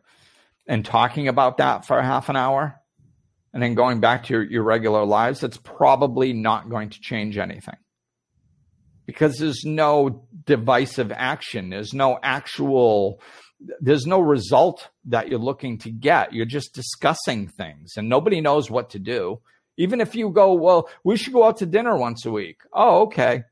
And 0.66 0.85
talking 0.85 1.28
about 1.28 1.59
that 1.59 1.87
for 1.87 2.00
half 2.00 2.28
an 2.28 2.37
hour 2.37 2.80
and 3.54 3.62
then 3.62 3.75
going 3.75 4.00
back 4.00 4.25
to 4.25 4.35
your, 4.35 4.42
your 4.42 4.62
regular 4.64 5.04
lives, 5.04 5.44
it's 5.44 5.56
probably 5.56 6.33
not 6.33 6.68
going 6.68 6.90
to 6.90 7.00
change 7.00 7.38
anything 7.38 7.76
because 9.06 9.37
there's 9.37 9.64
no 9.64 10.26
divisive 10.44 11.12
action. 11.12 11.71
There's 11.71 11.94
no 11.94 12.18
actual, 12.21 13.21
there's 13.80 14.06
no 14.06 14.21
result 14.21 14.88
that 15.06 15.28
you're 15.28 15.38
looking 15.38 15.78
to 15.78 15.90
get. 15.90 16.33
You're 16.33 16.47
just 16.47 16.75
discussing 16.75 17.47
things 17.47 17.92
and 17.97 18.09
nobody 18.09 18.40
knows 18.40 18.71
what 18.71 18.90
to 18.90 18.99
do. 18.99 19.40
Even 19.76 20.00
if 20.00 20.14
you 20.14 20.30
go, 20.30 20.54
well, 20.54 20.88
we 21.04 21.16
should 21.16 21.33
go 21.33 21.44
out 21.44 21.59
to 21.59 21.66
dinner 21.66 21.97
once 21.97 22.26
a 22.26 22.30
week. 22.30 22.59
Oh, 22.73 23.02
okay. 23.02 23.42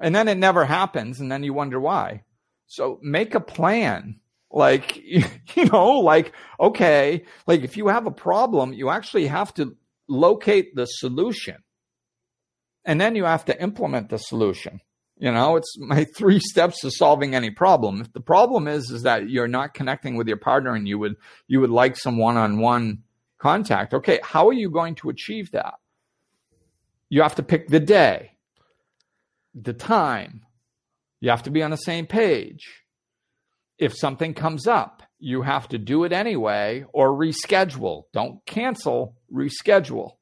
And 0.00 0.14
then 0.14 0.28
it 0.28 0.38
never 0.38 0.64
happens. 0.64 1.20
And 1.20 1.30
then 1.30 1.42
you 1.42 1.52
wonder 1.52 1.80
why. 1.80 2.22
So 2.66 2.98
make 3.02 3.34
a 3.34 3.40
plan 3.40 4.20
like, 4.50 4.96
you 5.06 5.64
know, 5.66 5.98
like, 6.00 6.32
okay, 6.60 7.24
like 7.46 7.62
if 7.62 7.76
you 7.76 7.88
have 7.88 8.06
a 8.06 8.10
problem, 8.10 8.72
you 8.72 8.90
actually 8.90 9.26
have 9.26 9.52
to 9.54 9.76
locate 10.08 10.74
the 10.74 10.86
solution 10.86 11.56
and 12.86 13.00
then 13.00 13.16
you 13.16 13.24
have 13.24 13.44
to 13.46 13.62
implement 13.62 14.08
the 14.08 14.18
solution. 14.18 14.80
You 15.18 15.32
know, 15.32 15.56
it's 15.56 15.76
my 15.78 16.04
three 16.16 16.38
steps 16.38 16.80
to 16.80 16.90
solving 16.90 17.34
any 17.34 17.50
problem. 17.50 18.00
If 18.00 18.12
the 18.12 18.20
problem 18.20 18.68
is 18.68 18.90
is 18.90 19.02
that 19.02 19.28
you're 19.28 19.48
not 19.48 19.74
connecting 19.74 20.16
with 20.16 20.28
your 20.28 20.36
partner 20.36 20.74
and 20.74 20.88
you 20.88 20.98
would 20.98 21.16
you 21.48 21.60
would 21.60 21.70
like 21.70 21.96
some 21.96 22.16
one-on-one 22.16 23.02
contact. 23.38 23.92
Okay, 23.92 24.20
how 24.22 24.48
are 24.48 24.54
you 24.54 24.70
going 24.70 24.94
to 24.96 25.10
achieve 25.10 25.50
that? 25.50 25.74
You 27.08 27.22
have 27.22 27.34
to 27.34 27.42
pick 27.42 27.68
the 27.68 27.80
day, 27.80 28.32
the 29.54 29.72
time. 29.72 30.42
You 31.20 31.30
have 31.30 31.42
to 31.44 31.50
be 31.50 31.62
on 31.62 31.70
the 31.70 31.76
same 31.76 32.06
page 32.06 32.85
if 33.78 33.96
something 33.96 34.34
comes 34.34 34.66
up, 34.66 35.02
you 35.18 35.42
have 35.42 35.68
to 35.68 35.78
do 35.78 36.04
it 36.04 36.12
anyway 36.12 36.84
or 36.92 37.10
reschedule. 37.10 38.04
Don't 38.12 38.44
cancel, 38.46 39.16
reschedule. 39.32 40.12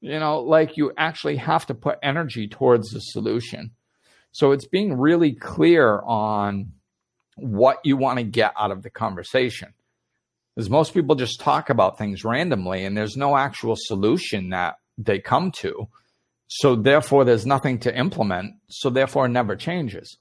You 0.00 0.18
know, 0.20 0.40
like 0.40 0.76
you 0.76 0.92
actually 0.96 1.36
have 1.36 1.66
to 1.66 1.74
put 1.74 1.98
energy 2.02 2.46
towards 2.48 2.90
the 2.90 3.00
solution. 3.00 3.72
So 4.30 4.52
it's 4.52 4.66
being 4.66 4.96
really 4.96 5.32
clear 5.32 6.00
on 6.00 6.72
what 7.36 7.78
you 7.84 7.96
want 7.96 8.18
to 8.18 8.24
get 8.24 8.52
out 8.58 8.70
of 8.70 8.82
the 8.82 8.90
conversation. 8.90 9.74
Because 10.54 10.70
most 10.70 10.92
people 10.92 11.14
just 11.14 11.40
talk 11.40 11.70
about 11.70 11.98
things 11.98 12.24
randomly 12.24 12.84
and 12.84 12.96
there's 12.96 13.16
no 13.16 13.36
actual 13.36 13.74
solution 13.76 14.50
that 14.50 14.76
they 14.96 15.18
come 15.18 15.52
to. 15.52 15.88
So 16.48 16.76
therefore, 16.76 17.24
there's 17.24 17.46
nothing 17.46 17.78
to 17.80 17.96
implement. 17.96 18.54
So 18.68 18.90
therefore, 18.90 19.26
it 19.26 19.30
never 19.30 19.56
changes 19.56 20.16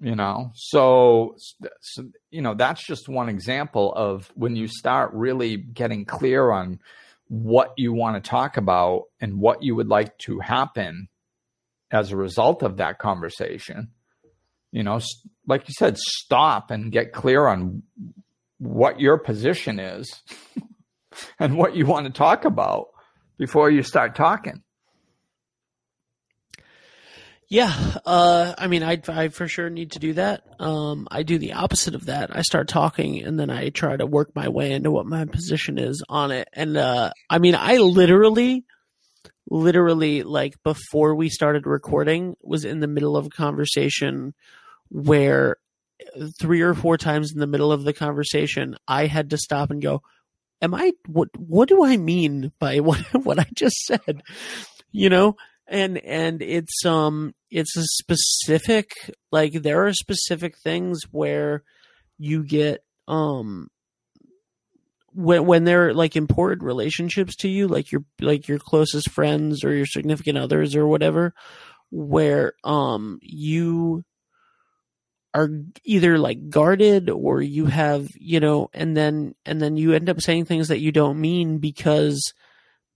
you 0.00 0.16
know? 0.16 0.50
So, 0.54 1.36
so, 1.80 2.04
you 2.30 2.42
know 2.42 2.54
that's 2.54 2.84
just 2.84 3.08
one 3.08 3.28
example 3.28 3.92
of 3.94 4.30
when 4.34 4.56
you 4.56 4.66
start 4.66 5.12
really 5.12 5.56
getting 5.56 6.04
clear 6.04 6.50
on 6.50 6.80
what 7.28 7.72
you 7.76 7.92
want 7.92 8.22
to 8.22 8.28
talk 8.28 8.56
about 8.56 9.04
and 9.20 9.38
what 9.38 9.62
you 9.62 9.76
would 9.76 9.88
like 9.88 10.16
to 10.18 10.40
happen 10.40 11.08
as 11.92 12.10
a 12.10 12.16
result 12.16 12.62
of 12.62 12.78
that 12.78 12.98
conversation 12.98 13.88
you 14.72 14.82
know 14.82 15.00
like 15.46 15.68
you 15.68 15.74
said 15.76 15.96
stop 15.98 16.70
and 16.70 16.92
get 16.92 17.12
clear 17.12 17.46
on 17.46 17.82
what 18.58 19.00
your 19.00 19.18
position 19.18 19.78
is 19.78 20.22
and 21.38 21.56
what 21.56 21.76
you 21.76 21.86
want 21.86 22.06
to 22.06 22.12
talk 22.12 22.44
about 22.44 22.88
before 23.38 23.70
you 23.70 23.82
start 23.82 24.14
talking 24.14 24.62
yeah, 27.50 27.96
uh, 28.06 28.54
I 28.56 28.68
mean, 28.68 28.84
I, 28.84 29.02
I 29.08 29.28
for 29.28 29.48
sure 29.48 29.68
need 29.68 29.92
to 29.92 29.98
do 29.98 30.12
that. 30.12 30.44
Um, 30.60 31.08
I 31.10 31.24
do 31.24 31.36
the 31.36 31.54
opposite 31.54 31.96
of 31.96 32.06
that. 32.06 32.34
I 32.34 32.42
start 32.42 32.68
talking 32.68 33.24
and 33.24 33.40
then 33.40 33.50
I 33.50 33.70
try 33.70 33.96
to 33.96 34.06
work 34.06 34.30
my 34.36 34.48
way 34.48 34.70
into 34.70 34.92
what 34.92 35.04
my 35.04 35.24
position 35.24 35.76
is 35.76 36.00
on 36.08 36.30
it. 36.30 36.48
And 36.52 36.76
uh, 36.76 37.10
I 37.28 37.40
mean, 37.40 37.56
I 37.56 37.78
literally, 37.78 38.64
literally, 39.50 40.22
like 40.22 40.62
before 40.62 41.16
we 41.16 41.28
started 41.28 41.66
recording, 41.66 42.36
was 42.40 42.64
in 42.64 42.78
the 42.78 42.86
middle 42.86 43.16
of 43.16 43.26
a 43.26 43.30
conversation 43.30 44.32
where 44.88 45.56
three 46.40 46.60
or 46.60 46.74
four 46.74 46.98
times 46.98 47.32
in 47.32 47.40
the 47.40 47.48
middle 47.48 47.72
of 47.72 47.82
the 47.82 47.92
conversation, 47.92 48.76
I 48.86 49.06
had 49.06 49.30
to 49.30 49.38
stop 49.38 49.72
and 49.72 49.82
go, 49.82 50.02
"Am 50.62 50.72
I 50.72 50.92
what? 51.08 51.30
What 51.36 51.68
do 51.68 51.84
I 51.84 51.96
mean 51.96 52.52
by 52.60 52.78
what 52.80 53.00
what 53.24 53.40
I 53.40 53.46
just 53.54 53.76
said?" 53.86 54.22
You 54.92 55.08
know, 55.08 55.36
and 55.70 55.98
and 55.98 56.42
it's 56.42 56.84
um 56.84 57.32
it's 57.50 57.76
a 57.76 57.84
specific 57.84 58.90
like 59.30 59.52
there 59.52 59.86
are 59.86 59.92
specific 59.94 60.58
things 60.58 61.02
where 61.12 61.62
you 62.18 62.42
get 62.42 62.84
um 63.08 63.68
when 65.12 65.46
when 65.46 65.64
they're 65.64 65.94
like 65.94 66.16
important 66.16 66.62
relationships 66.62 67.36
to 67.36 67.48
you 67.48 67.68
like 67.68 67.92
your 67.92 68.04
like 68.20 68.48
your 68.48 68.58
closest 68.58 69.10
friends 69.10 69.64
or 69.64 69.72
your 69.72 69.86
significant 69.86 70.36
others 70.36 70.74
or 70.74 70.86
whatever 70.86 71.32
where 71.90 72.52
um 72.64 73.18
you 73.22 74.04
are 75.32 75.48
either 75.84 76.18
like 76.18 76.50
guarded 76.50 77.08
or 77.08 77.40
you 77.40 77.66
have 77.66 78.08
you 78.16 78.40
know 78.40 78.68
and 78.74 78.96
then 78.96 79.34
and 79.46 79.62
then 79.62 79.76
you 79.76 79.92
end 79.92 80.10
up 80.10 80.20
saying 80.20 80.44
things 80.44 80.68
that 80.68 80.80
you 80.80 80.90
don't 80.90 81.20
mean 81.20 81.58
because 81.58 82.32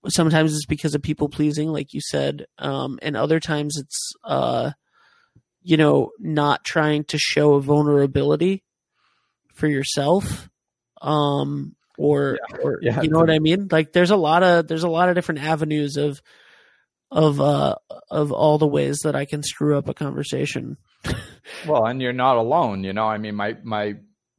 sometimes 0.09 0.55
it's 0.55 0.67
because 0.67 0.95
of 0.95 1.03
people 1.03 1.29
pleasing, 1.29 1.69
like 1.69 1.93
you 1.93 2.01
said, 2.01 2.47
um, 2.59 2.99
and 3.03 3.17
other 3.17 3.41
times 3.41 3.77
it's, 3.79 4.13
uh, 4.25 4.73
you 5.63 5.77
know, 5.77 6.11
not 6.19 6.65
trying 6.65 7.05
to 7.05 7.19
show 7.19 7.55
a 7.55 7.61
vulnerability 7.61 8.63
for 9.55 9.67
yourself, 9.67 10.49
um, 11.01 11.75
or, 11.97 12.39
yeah. 12.51 12.57
or 12.63 12.79
yeah. 12.83 13.03
you 13.03 13.09
know 13.09 13.19
what 13.19 13.31
I 13.31 13.39
mean? 13.39 13.69
Like, 13.71 13.93
there's 13.93 14.11
a 14.11 14.17
lot 14.17 14.43
of 14.43 14.67
there's 14.69 14.83
a 14.83 14.89
lot 14.89 15.09
of 15.09 15.15
different 15.15 15.43
avenues 15.43 15.97
of 15.97 16.21
of 17.11 17.41
uh 17.41 17.77
of 18.11 18.33
all 18.33 18.59
the 18.59 18.67
ways 18.67 18.99
that 19.05 19.15
I 19.15 19.25
can 19.25 19.43
screw 19.43 19.79
up 19.79 19.89
a 19.89 19.95
conversation. 19.95 20.77
well, 21.67 21.87
and 21.87 22.03
you're 22.03 22.13
not 22.13 22.37
alone. 22.37 22.83
You 22.83 22.93
know, 22.93 23.05
I 23.05 23.19
mean, 23.19 23.37
my 23.37 23.57
my 23.63 23.95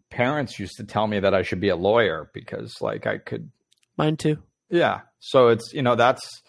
parents 0.10 0.60
used 0.60 0.78
to 0.78 0.84
tell 0.84 1.08
me 1.08 1.20
that 1.20 1.34
I 1.34 1.44
should 1.44 1.60
be 1.60 1.70
a 1.70 1.76
lawyer 1.76 2.30
because, 2.34 2.76
like, 2.82 3.08
I 3.08 3.18
could. 3.18 3.52
Mine 3.98 4.18
too. 4.18 4.38
Yeah. 4.70 5.02
So 5.20 5.50
it's, 5.50 5.74
you 5.74 5.82
know, 5.82 5.96
that's, 5.96 6.42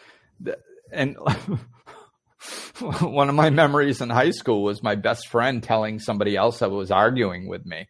and 0.93 1.17
one 3.01 3.29
of 3.29 3.35
my 3.35 3.51
memories 3.51 4.01
in 4.01 4.11
high 4.11 4.31
school 4.31 4.63
was 4.63 4.83
my 4.83 4.95
best 4.95 5.29
friend 5.29 5.63
telling 5.63 5.99
somebody 5.99 6.37
else 6.37 6.61
that 6.61 6.71
was 6.71 6.91
arguing 6.91 7.49
with 7.49 7.65
me. 7.67 7.89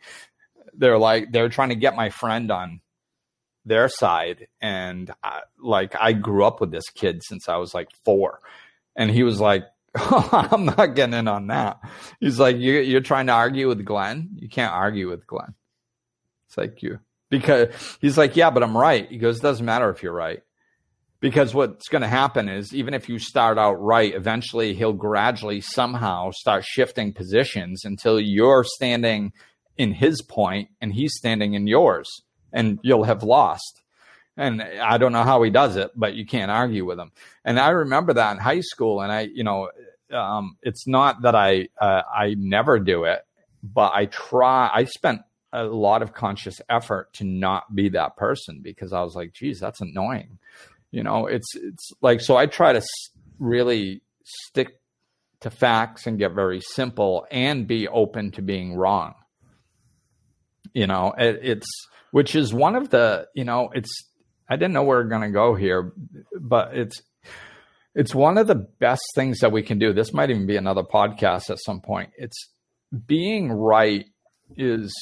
They're 0.74 0.98
like, 0.98 1.32
they're 1.32 1.48
trying 1.48 1.70
to 1.70 1.74
get 1.74 1.96
my 1.96 2.10
friend 2.10 2.50
on 2.50 2.80
their 3.64 3.88
side. 3.88 4.48
And 4.60 5.10
I, 5.22 5.40
like, 5.62 5.94
I 5.98 6.12
grew 6.12 6.44
up 6.44 6.60
with 6.60 6.70
this 6.70 6.88
kid 6.94 7.22
since 7.22 7.48
I 7.48 7.56
was 7.56 7.74
like 7.74 7.88
four. 8.04 8.40
And 8.94 9.10
he 9.10 9.22
was 9.22 9.40
like, 9.40 9.64
oh, 9.96 10.48
I'm 10.52 10.66
not 10.66 10.94
getting 10.94 11.14
in 11.14 11.28
on 11.28 11.48
that. 11.48 11.80
He's 12.20 12.38
like, 12.38 12.56
you, 12.56 12.74
you're 12.74 13.00
trying 13.00 13.26
to 13.26 13.32
argue 13.32 13.68
with 13.68 13.84
Glenn? 13.84 14.30
You 14.36 14.48
can't 14.48 14.72
argue 14.72 15.08
with 15.10 15.26
Glenn. 15.26 15.54
It's 16.48 16.56
like 16.56 16.82
you, 16.82 17.00
because 17.30 17.68
he's 18.00 18.18
like, 18.18 18.36
yeah, 18.36 18.50
but 18.50 18.62
I'm 18.62 18.76
right. 18.76 19.08
He 19.08 19.18
goes, 19.18 19.40
doesn't 19.40 19.64
matter 19.64 19.90
if 19.90 20.02
you're 20.02 20.12
right. 20.12 20.42
Because 21.20 21.54
what's 21.54 21.88
going 21.88 22.02
to 22.02 22.08
happen 22.08 22.48
is 22.48 22.74
even 22.74 22.92
if 22.92 23.08
you 23.08 23.18
start 23.18 23.58
out 23.58 23.74
right, 23.74 24.14
eventually 24.14 24.74
he'll 24.74 24.92
gradually 24.92 25.60
somehow 25.60 26.30
start 26.30 26.64
shifting 26.64 27.12
positions 27.12 27.84
until 27.84 28.20
you're 28.20 28.64
standing 28.64 29.32
in 29.78 29.92
his 29.92 30.22
point 30.22 30.68
and 30.80 30.92
he's 30.92 31.14
standing 31.16 31.54
in 31.54 31.66
yours 31.66 32.06
and 32.52 32.78
you'll 32.82 33.04
have 33.04 33.22
lost. 33.22 33.82
And 34.36 34.62
I 34.62 34.98
don't 34.98 35.12
know 35.12 35.22
how 35.22 35.42
he 35.42 35.50
does 35.50 35.76
it, 35.76 35.90
but 35.96 36.14
you 36.14 36.26
can't 36.26 36.50
argue 36.50 36.84
with 36.84 36.98
him. 36.98 37.12
And 37.44 37.58
I 37.58 37.70
remember 37.70 38.12
that 38.12 38.32
in 38.32 38.38
high 38.38 38.60
school. 38.60 39.00
And 39.00 39.10
I, 39.10 39.22
you 39.22 39.44
know, 39.44 39.70
um, 40.12 40.56
it's 40.62 40.86
not 40.86 41.22
that 41.22 41.34
I 41.34 41.68
uh, 41.80 42.02
I 42.14 42.34
never 42.38 42.78
do 42.78 43.04
it, 43.04 43.22
but 43.62 43.92
I 43.94 44.06
try. 44.06 44.70
I 44.72 44.84
spent 44.84 45.22
a 45.56 45.64
lot 45.64 46.02
of 46.02 46.12
conscious 46.12 46.60
effort 46.68 47.12
to 47.14 47.24
not 47.24 47.74
be 47.74 47.88
that 47.90 48.16
person 48.16 48.60
because 48.62 48.92
I 48.92 49.02
was 49.02 49.14
like, 49.14 49.32
geez, 49.32 49.58
that's 49.58 49.80
annoying. 49.80 50.38
You 50.90 51.02
know, 51.02 51.26
it's 51.26 51.54
it's 51.56 51.90
like 52.00 52.20
so. 52.20 52.36
I 52.36 52.46
try 52.46 52.72
to 52.72 52.82
really 53.38 54.02
stick 54.24 54.80
to 55.40 55.50
facts 55.50 56.06
and 56.06 56.18
get 56.18 56.32
very 56.32 56.60
simple 56.60 57.26
and 57.30 57.66
be 57.66 57.88
open 57.88 58.30
to 58.32 58.42
being 58.42 58.74
wrong. 58.74 59.14
You 60.72 60.86
know, 60.86 61.14
it, 61.18 61.40
it's 61.42 61.68
which 62.12 62.34
is 62.34 62.54
one 62.54 62.76
of 62.76 62.90
the 62.90 63.28
you 63.34 63.44
know 63.44 63.70
it's 63.74 63.90
I 64.48 64.56
didn't 64.56 64.74
know 64.74 64.84
we 64.84 64.94
are 64.94 65.04
going 65.04 65.22
to 65.22 65.30
go 65.30 65.54
here, 65.54 65.92
but 66.40 66.76
it's 66.76 67.02
it's 67.94 68.14
one 68.14 68.38
of 68.38 68.46
the 68.46 68.54
best 68.54 69.02
things 69.14 69.38
that 69.40 69.52
we 69.52 69.62
can 69.62 69.78
do. 69.78 69.92
This 69.92 70.12
might 70.12 70.30
even 70.30 70.46
be 70.46 70.56
another 70.56 70.82
podcast 70.82 71.50
at 71.50 71.58
some 71.64 71.80
point. 71.80 72.10
It's 72.16 72.50
being 73.06 73.50
right 73.50 74.06
is 74.56 74.94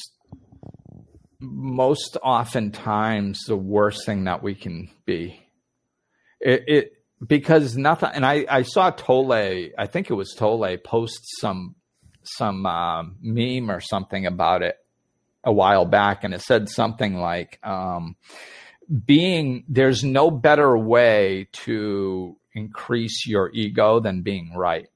most 1.39 2.17
oftentimes 2.23 3.41
the 3.43 3.55
worst 3.57 4.05
thing 4.05 4.25
that 4.25 4.43
we 4.43 4.55
can 4.55 4.89
be. 5.05 5.41
It, 6.39 6.63
it 6.67 6.93
because 7.25 7.75
nothing. 7.77 8.09
And 8.13 8.25
I 8.25 8.45
I 8.49 8.61
saw 8.63 8.91
Tolle, 8.91 9.71
I 9.77 9.87
think 9.87 10.09
it 10.09 10.13
was 10.13 10.33
Tolle, 10.33 10.77
post 10.77 11.19
some 11.39 11.75
some 12.23 12.65
uh, 12.65 13.03
meme 13.21 13.69
or 13.69 13.79
something 13.79 14.25
about 14.25 14.63
it 14.63 14.77
a 15.43 15.53
while 15.53 15.85
back, 15.85 16.23
and 16.23 16.33
it 16.33 16.41
said 16.41 16.69
something 16.69 17.17
like, 17.17 17.59
um, 17.63 18.15
"Being 19.05 19.63
there's 19.67 20.03
no 20.03 20.31
better 20.31 20.77
way 20.77 21.47
to 21.63 22.37
increase 22.53 23.27
your 23.27 23.51
ego 23.53 23.99
than 23.99 24.21
being 24.21 24.53
right." 24.55 24.89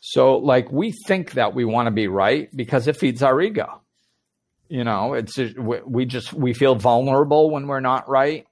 So, 0.00 0.36
like, 0.36 0.70
we 0.70 0.92
think 1.06 1.32
that 1.32 1.54
we 1.54 1.64
want 1.64 1.86
to 1.86 1.90
be 1.90 2.06
right 2.06 2.48
because 2.54 2.86
it 2.86 2.96
feeds 2.96 3.22
our 3.22 3.40
ego. 3.40 3.80
You 4.68 4.82
know, 4.82 5.14
it's 5.14 5.34
just, 5.34 5.56
we 5.58 6.06
just 6.06 6.32
we 6.32 6.52
feel 6.52 6.74
vulnerable 6.74 7.50
when 7.50 7.68
we're 7.68 7.80
not 7.80 8.08
right, 8.08 8.46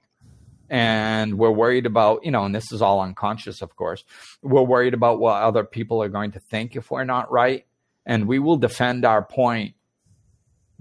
and 0.69 1.37
we're 1.37 1.51
worried 1.51 1.85
about 1.85 2.23
you 2.23 2.31
know, 2.31 2.45
and 2.45 2.55
this 2.55 2.71
is 2.71 2.81
all 2.81 3.01
unconscious, 3.01 3.61
of 3.61 3.75
course. 3.75 4.03
We're 4.41 4.63
worried 4.63 4.93
about 4.93 5.19
what 5.19 5.41
other 5.41 5.65
people 5.65 6.01
are 6.01 6.09
going 6.09 6.31
to 6.31 6.39
think 6.39 6.75
if 6.75 6.89
we're 6.89 7.03
not 7.03 7.31
right, 7.31 7.65
and 8.05 8.27
we 8.27 8.39
will 8.39 8.57
defend 8.57 9.03
our 9.03 9.23
point 9.23 9.75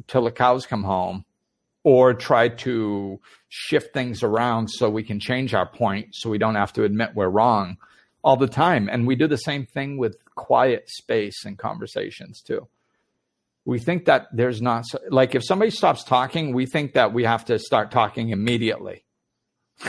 till 0.06 0.24
the 0.24 0.30
cows 0.30 0.66
come 0.66 0.84
home, 0.84 1.24
or 1.82 2.14
try 2.14 2.48
to 2.48 3.20
shift 3.48 3.92
things 3.92 4.22
around 4.22 4.68
so 4.68 4.88
we 4.88 5.02
can 5.02 5.18
change 5.18 5.52
our 5.52 5.66
point, 5.66 6.08
so 6.12 6.30
we 6.30 6.38
don't 6.38 6.54
have 6.54 6.72
to 6.74 6.84
admit 6.84 7.10
we're 7.14 7.28
wrong 7.28 7.76
all 8.22 8.36
the 8.36 8.48
time. 8.48 8.88
And 8.88 9.06
we 9.06 9.16
do 9.16 9.26
the 9.26 9.36
same 9.36 9.66
thing 9.66 9.98
with 9.98 10.16
quiet 10.36 10.88
space 10.88 11.44
and 11.44 11.58
conversations 11.58 12.40
too 12.40 12.68
we 13.64 13.78
think 13.78 14.04
that 14.06 14.26
there's 14.32 14.60
not 14.60 14.84
like 15.08 15.34
if 15.34 15.44
somebody 15.44 15.70
stops 15.70 16.04
talking, 16.04 16.52
we 16.52 16.66
think 16.66 16.94
that 16.94 17.12
we 17.12 17.24
have 17.24 17.46
to 17.46 17.58
start 17.58 17.90
talking 17.90 18.28
immediately. 18.30 19.04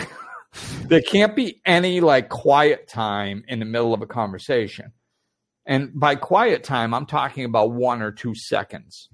there 0.88 1.02
can't 1.02 1.36
be 1.36 1.62
any 1.66 2.00
like 2.00 2.30
quiet 2.30 2.88
time 2.88 3.44
in 3.48 3.60
the 3.60 3.66
middle 3.66 3.94
of 3.94 4.02
a 4.02 4.08
conversation. 4.08 4.94
And 5.66 5.92
by 6.00 6.16
quiet 6.16 6.64
time, 6.64 6.94
I'm 6.94 7.06
talking 7.06 7.44
about 7.44 7.72
one 7.72 8.02
or 8.02 8.12
two 8.12 8.34
seconds. 8.36 9.10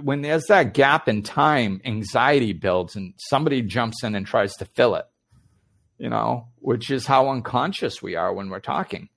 When 0.00 0.22
there's 0.22 0.44
that 0.46 0.72
gap 0.72 1.08
in 1.08 1.22
time, 1.22 1.80
anxiety 1.84 2.52
builds 2.52 2.96
and 2.96 3.14
somebody 3.18 3.62
jumps 3.62 4.02
in 4.02 4.14
and 4.14 4.26
tries 4.26 4.54
to 4.56 4.64
fill 4.64 4.94
it, 4.94 5.06
you 5.98 6.08
know, 6.08 6.48
which 6.56 6.90
is 6.90 7.06
how 7.06 7.28
unconscious 7.28 8.02
we 8.02 8.14
are 8.14 8.32
when 8.32 8.48
we're 8.48 8.60
talking 8.60 9.08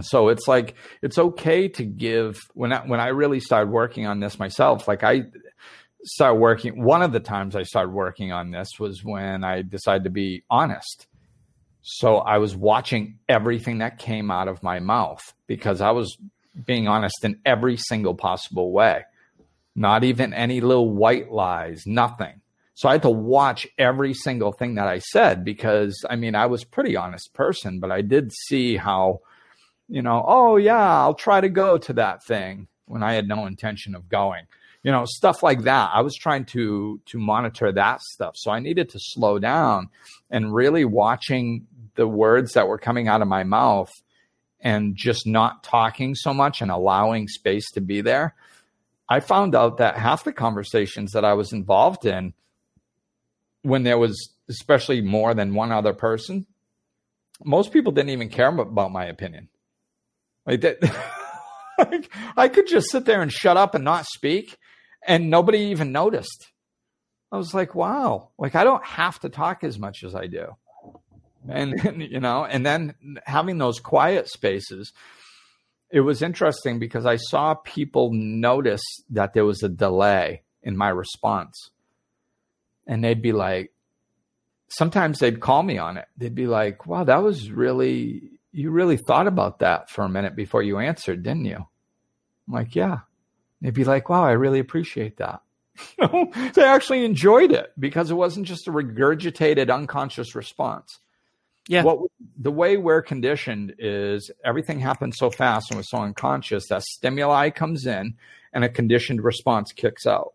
so 0.00 0.28
it's 0.28 0.48
like 0.48 0.74
it's 1.02 1.18
okay 1.18 1.68
to 1.68 1.84
give 1.84 2.38
when 2.54 2.72
I, 2.72 2.80
when 2.80 3.00
I 3.00 3.08
really 3.08 3.40
started 3.40 3.70
working 3.70 4.06
on 4.06 4.20
this 4.20 4.38
myself 4.38 4.88
like 4.88 5.04
I 5.04 5.24
started 6.04 6.40
working 6.40 6.82
one 6.82 7.02
of 7.02 7.12
the 7.12 7.20
times 7.20 7.54
I 7.54 7.62
started 7.62 7.92
working 7.92 8.32
on 8.32 8.50
this 8.50 8.68
was 8.78 9.04
when 9.04 9.44
I 9.44 9.62
decided 9.62 10.04
to 10.04 10.10
be 10.10 10.44
honest. 10.50 11.06
So 11.82 12.18
I 12.18 12.38
was 12.38 12.54
watching 12.54 13.18
everything 13.28 13.78
that 13.78 13.98
came 13.98 14.30
out 14.30 14.48
of 14.48 14.62
my 14.62 14.78
mouth 14.80 15.20
because 15.46 15.80
I 15.80 15.90
was 15.90 16.16
being 16.64 16.86
honest 16.86 17.24
in 17.24 17.40
every 17.44 17.76
single 17.76 18.14
possible 18.14 18.72
way. 18.72 19.04
Not 19.74 20.04
even 20.04 20.34
any 20.34 20.60
little 20.60 20.90
white 20.90 21.32
lies 21.32 21.82
nothing. 21.86 22.40
So 22.74 22.88
I 22.88 22.92
had 22.92 23.02
to 23.02 23.10
watch 23.10 23.66
every 23.78 24.14
single 24.14 24.52
thing 24.52 24.76
that 24.76 24.86
I 24.86 24.98
said 24.98 25.44
because 25.44 26.04
I 26.08 26.16
mean 26.16 26.34
I 26.34 26.46
was 26.46 26.64
pretty 26.64 26.96
honest 26.96 27.32
person 27.32 27.80
but 27.80 27.90
I 27.92 28.02
did 28.02 28.32
see 28.48 28.76
how 28.76 29.20
you 29.88 30.02
know, 30.02 30.24
oh 30.26 30.56
yeah, 30.56 31.00
I'll 31.00 31.14
try 31.14 31.40
to 31.40 31.48
go 31.48 31.78
to 31.78 31.92
that 31.94 32.24
thing 32.24 32.68
when 32.86 33.02
I 33.02 33.14
had 33.14 33.28
no 33.28 33.46
intention 33.46 33.94
of 33.94 34.08
going. 34.08 34.46
You 34.82 34.90
know, 34.90 35.04
stuff 35.06 35.42
like 35.42 35.62
that. 35.62 35.90
I 35.94 36.00
was 36.00 36.16
trying 36.16 36.44
to 36.46 37.00
to 37.06 37.18
monitor 37.18 37.70
that 37.72 38.00
stuff. 38.00 38.34
So 38.36 38.50
I 38.50 38.58
needed 38.58 38.88
to 38.90 38.98
slow 39.00 39.38
down 39.38 39.90
and 40.30 40.54
really 40.54 40.84
watching 40.84 41.66
the 41.94 42.08
words 42.08 42.54
that 42.54 42.68
were 42.68 42.78
coming 42.78 43.06
out 43.06 43.22
of 43.22 43.28
my 43.28 43.44
mouth 43.44 43.90
and 44.60 44.96
just 44.96 45.26
not 45.26 45.62
talking 45.62 46.14
so 46.14 46.32
much 46.32 46.62
and 46.62 46.70
allowing 46.70 47.28
space 47.28 47.70
to 47.72 47.80
be 47.80 48.00
there. 48.00 48.34
I 49.08 49.20
found 49.20 49.54
out 49.54 49.78
that 49.78 49.98
half 49.98 50.24
the 50.24 50.32
conversations 50.32 51.12
that 51.12 51.24
I 51.24 51.34
was 51.34 51.52
involved 51.52 52.06
in 52.06 52.32
when 53.62 53.82
there 53.82 53.98
was 53.98 54.30
especially 54.48 55.00
more 55.00 55.34
than 55.34 55.54
one 55.54 55.72
other 55.72 55.92
person, 55.92 56.46
most 57.44 57.72
people 57.72 57.92
didn't 57.92 58.10
even 58.10 58.28
care 58.28 58.48
about 58.48 58.92
my 58.92 59.06
opinion. 59.06 59.48
Like 60.46 60.60
that. 60.62 60.78
like, 61.78 62.10
I 62.36 62.48
could 62.48 62.66
just 62.66 62.90
sit 62.90 63.04
there 63.04 63.22
and 63.22 63.32
shut 63.32 63.56
up 63.56 63.74
and 63.74 63.84
not 63.84 64.06
speak, 64.06 64.58
and 65.06 65.30
nobody 65.30 65.58
even 65.70 65.92
noticed. 65.92 66.50
I 67.30 67.36
was 67.38 67.54
like, 67.54 67.74
wow, 67.74 68.30
like 68.38 68.54
I 68.54 68.64
don't 68.64 68.84
have 68.84 69.18
to 69.20 69.30
talk 69.30 69.64
as 69.64 69.78
much 69.78 70.04
as 70.04 70.14
I 70.14 70.26
do. 70.26 70.56
And, 71.48 71.72
and 71.84 72.02
you 72.02 72.20
know, 72.20 72.44
and 72.44 72.64
then 72.64 72.94
having 73.24 73.58
those 73.58 73.80
quiet 73.80 74.28
spaces, 74.28 74.92
it 75.90 76.00
was 76.00 76.22
interesting 76.22 76.78
because 76.78 77.06
I 77.06 77.16
saw 77.16 77.54
people 77.54 78.10
notice 78.12 78.82
that 79.10 79.34
there 79.34 79.44
was 79.44 79.62
a 79.62 79.68
delay 79.68 80.42
in 80.62 80.76
my 80.76 80.88
response. 80.88 81.70
And 82.86 83.02
they'd 83.02 83.22
be 83.22 83.32
like, 83.32 83.72
sometimes 84.68 85.18
they'd 85.18 85.40
call 85.40 85.62
me 85.62 85.78
on 85.78 85.96
it. 85.96 86.06
They'd 86.16 86.34
be 86.34 86.46
like, 86.46 86.86
wow, 86.86 87.04
that 87.04 87.22
was 87.22 87.50
really 87.50 88.31
you 88.52 88.70
really 88.70 88.96
thought 88.96 89.26
about 89.26 89.60
that 89.60 89.90
for 89.90 90.04
a 90.04 90.08
minute 90.08 90.36
before 90.36 90.62
you 90.62 90.78
answered, 90.78 91.22
didn't 91.22 91.46
you? 91.46 91.56
I'm 91.56 92.54
like, 92.54 92.74
yeah. 92.74 93.00
They'd 93.60 93.74
be 93.74 93.84
like, 93.84 94.08
wow, 94.08 94.24
I 94.24 94.32
really 94.32 94.58
appreciate 94.58 95.18
that. 95.18 95.40
they 96.54 96.64
actually 96.64 97.04
enjoyed 97.04 97.52
it 97.52 97.72
because 97.78 98.10
it 98.10 98.14
wasn't 98.14 98.46
just 98.46 98.68
a 98.68 98.72
regurgitated 98.72 99.72
unconscious 99.72 100.34
response. 100.34 100.98
Yeah. 101.68 101.84
What 101.84 102.10
the 102.36 102.50
way 102.50 102.76
we're 102.76 103.02
conditioned 103.02 103.74
is 103.78 104.30
everything 104.44 104.80
happens 104.80 105.16
so 105.16 105.30
fast 105.30 105.70
and 105.70 105.78
we're 105.78 105.84
so 105.84 105.98
unconscious 105.98 106.66
that 106.68 106.82
stimuli 106.82 107.50
comes 107.50 107.86
in 107.86 108.14
and 108.52 108.64
a 108.64 108.68
conditioned 108.68 109.22
response 109.22 109.72
kicks 109.72 110.06
out 110.06 110.34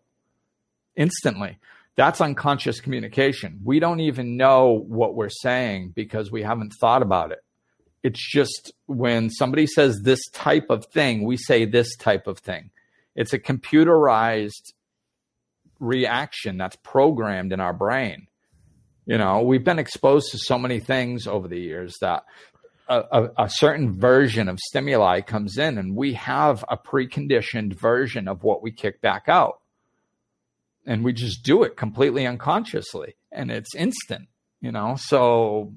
instantly. 0.96 1.58
That's 1.96 2.20
unconscious 2.20 2.80
communication. 2.80 3.60
We 3.62 3.78
don't 3.78 4.00
even 4.00 4.36
know 4.36 4.84
what 4.88 5.14
we're 5.14 5.28
saying 5.28 5.92
because 5.94 6.30
we 6.30 6.42
haven't 6.42 6.72
thought 6.80 7.02
about 7.02 7.32
it. 7.32 7.40
It's 8.02 8.20
just 8.30 8.72
when 8.86 9.30
somebody 9.30 9.66
says 9.66 10.00
this 10.02 10.20
type 10.32 10.66
of 10.70 10.86
thing, 10.86 11.24
we 11.24 11.36
say 11.36 11.64
this 11.64 11.96
type 11.96 12.26
of 12.26 12.38
thing. 12.38 12.70
It's 13.16 13.32
a 13.32 13.38
computerized 13.38 14.72
reaction 15.80 16.56
that's 16.56 16.76
programmed 16.76 17.52
in 17.52 17.60
our 17.60 17.72
brain. 17.72 18.28
You 19.06 19.18
know, 19.18 19.42
we've 19.42 19.64
been 19.64 19.78
exposed 19.78 20.30
to 20.32 20.38
so 20.38 20.58
many 20.58 20.80
things 20.80 21.26
over 21.26 21.48
the 21.48 21.58
years 21.58 21.96
that 22.00 22.24
a, 22.88 23.04
a, 23.10 23.44
a, 23.44 23.50
certain 23.50 23.98
version 23.98 24.48
of 24.48 24.58
stimuli 24.58 25.20
comes 25.20 25.58
in 25.58 25.78
and 25.78 25.96
we 25.96 26.14
have 26.14 26.64
a 26.68 26.76
preconditioned 26.76 27.74
version 27.74 28.28
of 28.28 28.42
what 28.42 28.62
we 28.62 28.70
kick 28.70 29.00
back 29.00 29.24
out. 29.28 29.60
And 30.86 31.04
we 31.04 31.12
just 31.12 31.42
do 31.42 31.64
it 31.64 31.76
completely 31.76 32.26
unconsciously 32.26 33.16
and 33.32 33.50
it's 33.50 33.74
instant, 33.74 34.28
you 34.60 34.72
know? 34.72 34.96
So 34.98 35.74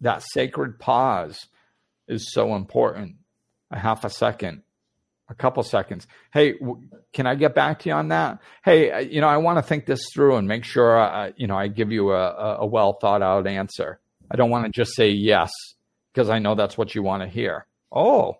that 0.00 0.22
sacred 0.22 0.78
pause 0.78 1.46
is 2.08 2.32
so 2.32 2.54
important. 2.54 3.16
A 3.70 3.78
half 3.78 4.04
a 4.04 4.10
second, 4.10 4.62
a 5.28 5.34
couple 5.34 5.62
seconds. 5.62 6.06
Hey, 6.32 6.52
w- 6.58 6.88
can 7.12 7.26
I 7.26 7.34
get 7.34 7.54
back 7.54 7.80
to 7.80 7.88
you 7.88 7.94
on 7.94 8.08
that? 8.08 8.40
Hey, 8.64 8.90
uh, 8.90 8.98
you 8.98 9.20
know, 9.20 9.28
I 9.28 9.38
want 9.38 9.58
to 9.58 9.62
think 9.62 9.86
this 9.86 10.08
through 10.14 10.36
and 10.36 10.46
make 10.46 10.64
sure, 10.64 10.98
I, 10.98 11.32
you 11.36 11.46
know, 11.46 11.56
I 11.56 11.68
give 11.68 11.90
you 11.90 12.12
a, 12.12 12.56
a 12.60 12.66
well 12.66 12.92
thought 12.92 13.22
out 13.22 13.46
answer. 13.46 13.98
I 14.30 14.36
don't 14.36 14.50
want 14.50 14.66
to 14.66 14.70
just 14.70 14.94
say 14.94 15.10
yes 15.10 15.50
because 16.12 16.30
I 16.30 16.38
know 16.38 16.54
that's 16.54 16.78
what 16.78 16.94
you 16.94 17.02
want 17.02 17.22
to 17.22 17.28
hear. 17.28 17.66
Oh, 17.90 18.38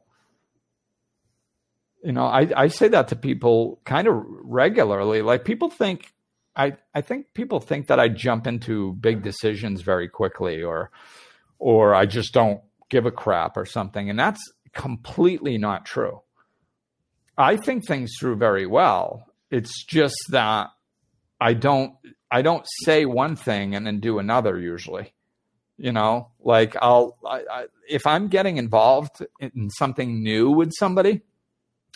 you 2.05 2.13
know, 2.13 2.25
I, 2.25 2.49
I 2.57 2.69
say 2.69 2.89
that 2.89 3.09
to 3.09 3.17
people 3.17 3.81
kind 3.85 4.07
of 4.07 4.15
regularly. 4.17 5.23
Like 5.23 5.45
people 5.45 5.71
think 5.71 6.13
I, 6.55 6.77
I 6.95 7.03
think 7.03 7.35
people 7.35 7.61
think 7.61 7.89
that 7.89 8.01
I 8.01 8.09
jump 8.09 8.47
into 8.47 8.95
big 8.95 9.23
decisions 9.23 9.83
very 9.83 10.09
quickly 10.09 10.63
or 10.63 10.91
or 11.59 11.95
I 11.95 12.07
just 12.07 12.33
don't 12.33 12.61
give 12.91 13.07
a 13.07 13.11
crap 13.11 13.57
or 13.57 13.67
something. 13.67 14.11
And 14.11 14.19
that's 14.19 14.41
completely 14.73 15.59
not 15.59 15.85
true. 15.87 16.21
I 17.39 17.57
think 17.57 17.87
things 17.87 18.13
through 18.19 18.37
very 18.37 18.67
well. 18.67 19.27
It's 19.51 19.85
just 19.85 20.17
that 20.31 20.71
I 21.41 21.55
don't 21.55 21.95
I 22.31 22.43
don't 22.43 22.67
say 22.85 23.05
one 23.05 23.37
thing 23.37 23.75
and 23.75 23.87
then 23.87 24.01
do 24.01 24.19
another 24.19 24.59
usually. 24.59 25.13
You 25.79 25.93
know, 25.93 26.31
like 26.41 26.75
I'll 26.81 27.19
I, 27.25 27.43
I, 27.51 27.67
if 27.89 28.07
I'm 28.07 28.29
getting 28.29 28.57
involved 28.57 29.25
in 29.41 29.69
something 29.71 30.23
new 30.23 30.51
with 30.51 30.73
somebody, 30.79 31.21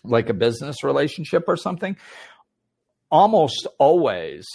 like 0.05 0.29
a 0.29 0.35
business 0.35 0.85
relationship 0.85 1.45
or 1.49 1.57
something, 1.57 1.97
almost 3.11 3.67
always 3.79 4.47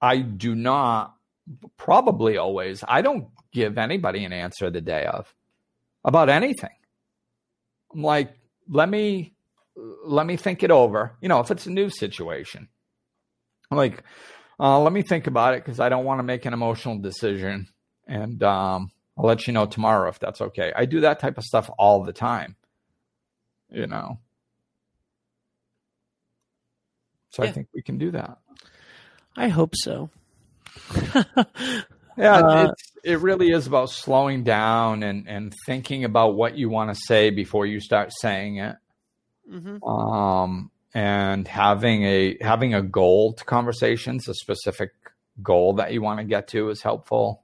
I 0.00 0.18
do 0.18 0.54
not 0.54 1.14
probably 1.76 2.36
always 2.36 2.84
I 2.86 3.02
don't 3.02 3.28
give 3.52 3.76
anybody 3.76 4.24
an 4.24 4.32
answer 4.32 4.70
the 4.70 4.80
day 4.80 5.04
of 5.04 5.34
about 6.04 6.28
anything. 6.28 6.70
I'm 7.94 8.02
like, 8.02 8.32
let 8.68 8.88
me 8.88 9.34
let 10.04 10.26
me 10.26 10.36
think 10.36 10.62
it 10.62 10.70
over. 10.70 11.16
You 11.20 11.28
know, 11.28 11.40
if 11.40 11.50
it's 11.50 11.66
a 11.66 11.70
new 11.70 11.90
situation, 11.90 12.68
I'm 13.70 13.78
like, 13.78 14.02
uh, 14.58 14.80
let 14.80 14.92
me 14.92 15.02
think 15.02 15.26
about 15.26 15.54
it 15.54 15.64
because 15.64 15.80
I 15.80 15.88
don't 15.88 16.04
want 16.04 16.18
to 16.18 16.24
make 16.24 16.44
an 16.44 16.52
emotional 16.52 16.98
decision, 16.98 17.68
and 18.06 18.42
um, 18.42 18.90
I'll 19.16 19.26
let 19.26 19.46
you 19.46 19.52
know 19.52 19.66
tomorrow 19.66 20.08
if 20.08 20.18
that's 20.18 20.40
okay. 20.40 20.72
I 20.74 20.84
do 20.84 21.00
that 21.00 21.20
type 21.20 21.38
of 21.38 21.44
stuff 21.44 21.70
all 21.78 22.04
the 22.04 22.12
time. 22.12 22.56
You 23.70 23.86
know, 23.86 24.18
so 27.30 27.44
yeah. 27.44 27.50
I 27.50 27.52
think 27.52 27.68
we 27.74 27.82
can 27.82 27.98
do 27.98 28.10
that. 28.12 28.38
I 29.36 29.48
hope 29.48 29.74
so. 29.76 30.10
yeah, 32.16 32.36
uh, 32.36 32.72
it 33.04 33.20
really 33.20 33.50
is 33.50 33.66
about 33.66 33.90
slowing 33.90 34.44
down 34.44 35.02
and, 35.02 35.28
and 35.28 35.54
thinking 35.66 36.04
about 36.04 36.34
what 36.34 36.56
you 36.56 36.68
want 36.68 36.94
to 36.94 37.00
say 37.06 37.30
before 37.30 37.66
you 37.66 37.80
start 37.80 38.10
saying 38.20 38.56
it. 38.56 38.76
Mm-hmm. 39.50 39.82
Um, 39.84 40.70
and 40.94 41.46
having 41.46 42.04
a 42.04 42.36
having 42.40 42.74
a 42.74 42.82
goal 42.82 43.32
to 43.34 43.44
conversations, 43.44 44.28
a 44.28 44.34
specific 44.34 44.90
goal 45.42 45.74
that 45.74 45.92
you 45.92 46.02
want 46.02 46.18
to 46.18 46.24
get 46.24 46.48
to 46.48 46.70
is 46.70 46.82
helpful. 46.82 47.42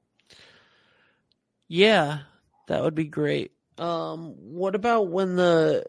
Yeah, 1.69 2.21
that 2.69 2.83
would 2.83 2.95
be 2.95 3.05
great. 3.05 3.53
Um, 3.79 4.35
what 4.38 4.75
about 4.75 5.09
when 5.09 5.37
the 5.37 5.85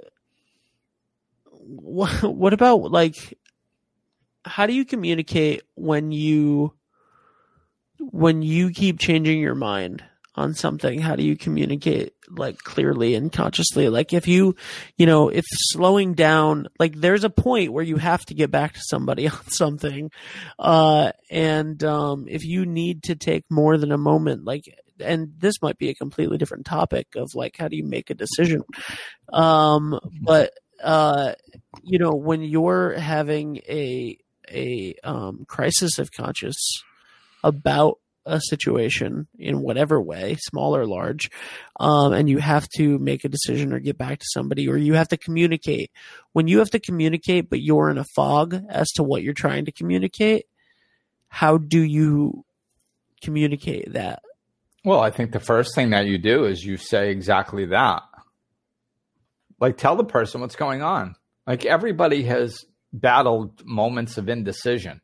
what, 1.50 2.24
what 2.24 2.54
about 2.54 2.92
like 2.92 3.38
how 4.46 4.66
do 4.66 4.74
you 4.74 4.86
communicate 4.86 5.64
when 5.76 6.12
you 6.12 6.74
when 8.00 8.42
you 8.42 8.72
keep 8.72 9.00
changing 9.00 9.40
your 9.40 9.56
mind 9.56 10.04
on 10.36 10.54
something 10.54 11.00
how 11.00 11.16
do 11.16 11.24
you 11.24 11.36
communicate 11.36 12.14
like 12.30 12.60
clearly 12.60 13.16
and 13.16 13.32
consciously? 13.32 13.90
Like 13.90 14.14
if 14.14 14.28
you 14.28 14.56
you 14.98 15.06
know 15.06 15.30
if 15.30 15.46
slowing 15.50 16.14
down 16.14 16.68
like 16.80 16.96
there's 16.96 17.24
a 17.24 17.30
point 17.30 17.74
where 17.74 17.84
you 17.84 17.98
have 17.98 18.24
to 18.26 18.34
get 18.34 18.52
back 18.52 18.74
to 18.74 18.82
somebody 18.84 19.28
on 19.28 19.48
something 19.50 20.12
uh 20.60 21.12
and 21.30 21.84
um 21.84 22.26
if 22.30 22.46
you 22.46 22.66
need 22.66 23.04
to 23.04 23.16
take 23.16 23.46
more 23.50 23.78
than 23.78 23.92
a 23.92 23.98
moment 23.98 24.46
like 24.46 24.66
and 25.00 25.34
this 25.38 25.62
might 25.62 25.78
be 25.78 25.90
a 25.90 25.96
completely 25.96 26.38
different 26.38 26.66
topic 26.66 27.08
of 27.16 27.30
like 27.34 27.56
how 27.58 27.68
do 27.68 27.76
you 27.76 27.84
make 27.84 28.10
a 28.10 28.16
decision? 28.16 28.64
Um 29.34 30.00
but 30.22 30.52
uh 30.84 31.34
you 31.84 31.98
know 31.98 32.12
when 32.12 32.44
you're 32.44 32.94
having 32.94 33.58
a 33.68 34.18
a 34.50 34.96
um, 35.04 35.44
crisis 35.48 36.00
of 36.00 36.12
conscience 36.12 36.84
about 37.48 38.00
a 38.26 38.42
situation 38.42 39.28
in 39.40 39.62
whatever 39.62 40.02
way, 40.02 40.36
small 40.42 40.76
or 40.76 40.86
large, 40.86 41.30
um, 41.80 42.12
and 42.12 42.30
you 42.30 42.40
have 42.40 42.68
to 42.76 43.00
make 43.00 43.24
a 43.24 43.30
decision 43.30 43.72
or 43.72 43.80
get 43.80 43.98
back 43.98 44.20
to 44.20 44.26
somebody, 44.34 44.68
or 44.68 44.76
you 44.78 44.94
have 44.94 45.08
to 45.08 45.18
communicate. 45.18 45.92
When 46.34 46.48
you 46.48 46.60
have 46.60 46.70
to 46.72 46.80
communicate, 46.80 47.50
but 47.50 47.62
you're 47.62 47.90
in 47.90 47.98
a 47.98 48.06
fog 48.16 48.62
as 48.70 48.88
to 48.96 49.04
what 49.04 49.24
you're 49.24 49.34
trying 49.34 49.66
to 49.66 49.72
communicate, 49.72 50.46
how 51.30 51.58
do 51.58 51.82
you 51.82 52.44
communicate 53.22 53.94
that? 53.94 54.22
Well, 54.84 55.00
I 55.00 55.10
think 55.10 55.32
the 55.32 55.40
first 55.40 55.74
thing 55.74 55.92
that 55.92 56.06
you 56.06 56.18
do 56.18 56.46
is 56.46 56.64
you 56.64 56.78
say 56.78 57.12
exactly 57.12 57.68
that. 57.68 58.04
Like, 59.60 59.78
tell 59.78 59.96
the 59.96 60.04
person 60.04 60.42
what's 60.42 60.56
going 60.56 60.82
on. 60.82 61.16
Like, 61.46 61.66
everybody 61.66 62.24
has 62.24 62.66
battled 62.94 63.66
moments 63.66 64.18
of 64.18 64.30
indecision. 64.30 65.02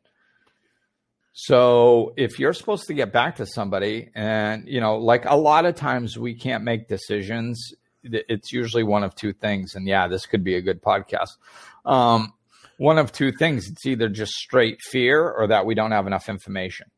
So 1.36 2.14
if 2.16 2.38
you're 2.38 2.52
supposed 2.52 2.86
to 2.86 2.94
get 2.94 3.12
back 3.12 3.36
to 3.36 3.46
somebody 3.46 4.08
and, 4.14 4.68
you 4.68 4.80
know, 4.80 4.98
like 4.98 5.24
a 5.24 5.36
lot 5.36 5.66
of 5.66 5.74
times 5.74 6.16
we 6.16 6.34
can't 6.34 6.62
make 6.62 6.86
decisions, 6.88 7.74
it's 8.04 8.52
usually 8.52 8.84
one 8.84 9.02
of 9.02 9.16
two 9.16 9.32
things. 9.32 9.74
And 9.74 9.86
yeah, 9.88 10.06
this 10.06 10.26
could 10.26 10.44
be 10.44 10.54
a 10.54 10.62
good 10.62 10.80
podcast. 10.80 11.36
Um, 11.84 12.32
one 12.76 12.98
of 12.98 13.10
two 13.10 13.32
things. 13.32 13.68
It's 13.68 13.84
either 13.84 14.08
just 14.08 14.32
straight 14.32 14.80
fear 14.80 15.28
or 15.28 15.48
that 15.48 15.66
we 15.66 15.74
don't 15.74 15.90
have 15.90 16.06
enough 16.06 16.28
information. 16.28 16.92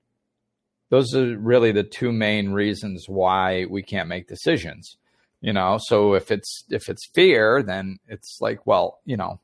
Those 0.90 1.14
are 1.14 1.36
really 1.38 1.72
the 1.72 1.82
two 1.82 2.12
main 2.12 2.50
reasons 2.50 3.06
why 3.08 3.64
we 3.64 3.82
can't 3.82 4.08
make 4.08 4.28
decisions. 4.28 4.98
You 5.40 5.54
know, 5.54 5.78
so 5.80 6.14
if 6.14 6.30
it's 6.30 6.64
if 6.70 6.88
it's 6.88 7.08
fear, 7.14 7.62
then 7.62 7.98
it's 8.06 8.38
like, 8.40 8.66
well, 8.66 9.00
you 9.04 9.16
know, 9.16 9.40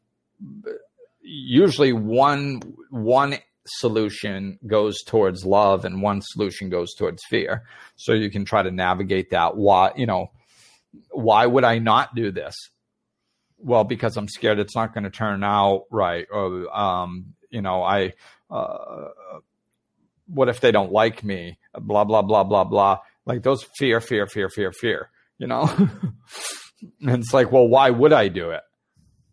usually 1.22 1.92
one 1.92 2.60
one 2.90 3.36
solution 3.66 4.58
goes 4.66 5.02
towards 5.02 5.44
love 5.44 5.84
and 5.84 6.02
one 6.02 6.20
solution 6.22 6.68
goes 6.68 6.94
towards 6.94 7.22
fear. 7.28 7.64
So 7.96 8.12
you 8.12 8.30
can 8.30 8.44
try 8.44 8.62
to 8.62 8.70
navigate 8.70 9.30
that. 9.30 9.56
Why 9.56 9.92
you 9.96 10.06
know 10.06 10.30
why 11.10 11.46
would 11.46 11.64
i 11.64 11.78
not 11.78 12.14
do 12.14 12.30
this? 12.30 12.54
Well 13.58 13.84
because 13.84 14.16
i'm 14.16 14.28
scared 14.28 14.58
it's 14.58 14.76
not 14.76 14.94
going 14.94 15.04
to 15.04 15.10
turn 15.10 15.44
out 15.44 15.84
right. 15.90 16.26
Or 16.30 16.74
um 16.76 17.34
you 17.50 17.62
know 17.62 17.82
i 17.82 18.12
uh 18.50 19.08
what 20.26 20.48
if 20.48 20.60
they 20.60 20.72
don't 20.72 20.92
like 20.92 21.22
me? 21.22 21.58
Blah 21.78 22.04
blah 22.04 22.22
blah 22.22 22.44
blah 22.44 22.64
blah. 22.64 22.98
Like 23.26 23.42
those 23.42 23.64
fear 23.76 24.00
fear 24.00 24.26
fear 24.26 24.48
fear 24.48 24.72
fear 24.72 25.10
you 25.38 25.46
know? 25.46 25.68
And 27.00 27.22
it's 27.22 27.32
like 27.32 27.52
well 27.52 27.68
why 27.68 27.90
would 27.90 28.12
i 28.12 28.26
do 28.26 28.50
it 28.50 28.62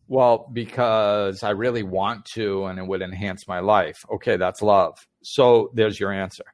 well, 0.09 0.49
because 0.51 1.43
I 1.43 1.51
really 1.51 1.83
want 1.83 2.25
to 2.33 2.65
and 2.65 2.79
it 2.79 2.85
would 2.85 3.03
enhance 3.03 3.47
my 3.47 3.59
life. 3.59 3.97
Okay, 4.15 4.37
that's 4.37 4.63
love. 4.63 4.97
So 5.21 5.69
there's 5.75 5.99
your 5.99 6.11
answer. 6.11 6.45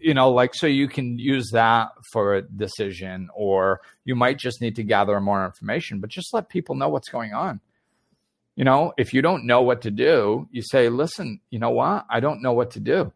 You 0.00 0.14
know, 0.14 0.32
like, 0.32 0.52
so 0.52 0.66
you 0.66 0.88
can 0.88 1.18
use 1.18 1.50
that 1.52 1.90
for 2.12 2.34
a 2.34 2.42
decision, 2.42 3.28
or 3.34 3.80
you 4.04 4.16
might 4.16 4.38
just 4.38 4.60
need 4.60 4.74
to 4.76 4.82
gather 4.82 5.18
more 5.20 5.46
information, 5.46 6.00
but 6.00 6.10
just 6.10 6.34
let 6.34 6.48
people 6.48 6.74
know 6.74 6.88
what's 6.88 7.08
going 7.08 7.32
on. 7.32 7.60
You 8.56 8.64
know, 8.64 8.92
if 8.98 9.14
you 9.14 9.22
don't 9.22 9.46
know 9.46 9.62
what 9.62 9.82
to 9.82 9.92
do, 9.92 10.48
you 10.50 10.62
say, 10.62 10.88
listen, 10.88 11.40
you 11.50 11.60
know 11.60 11.70
what? 11.70 12.04
I 12.10 12.18
don't 12.18 12.42
know 12.42 12.52
what 12.52 12.72
to 12.72 12.80
do. 12.80 13.12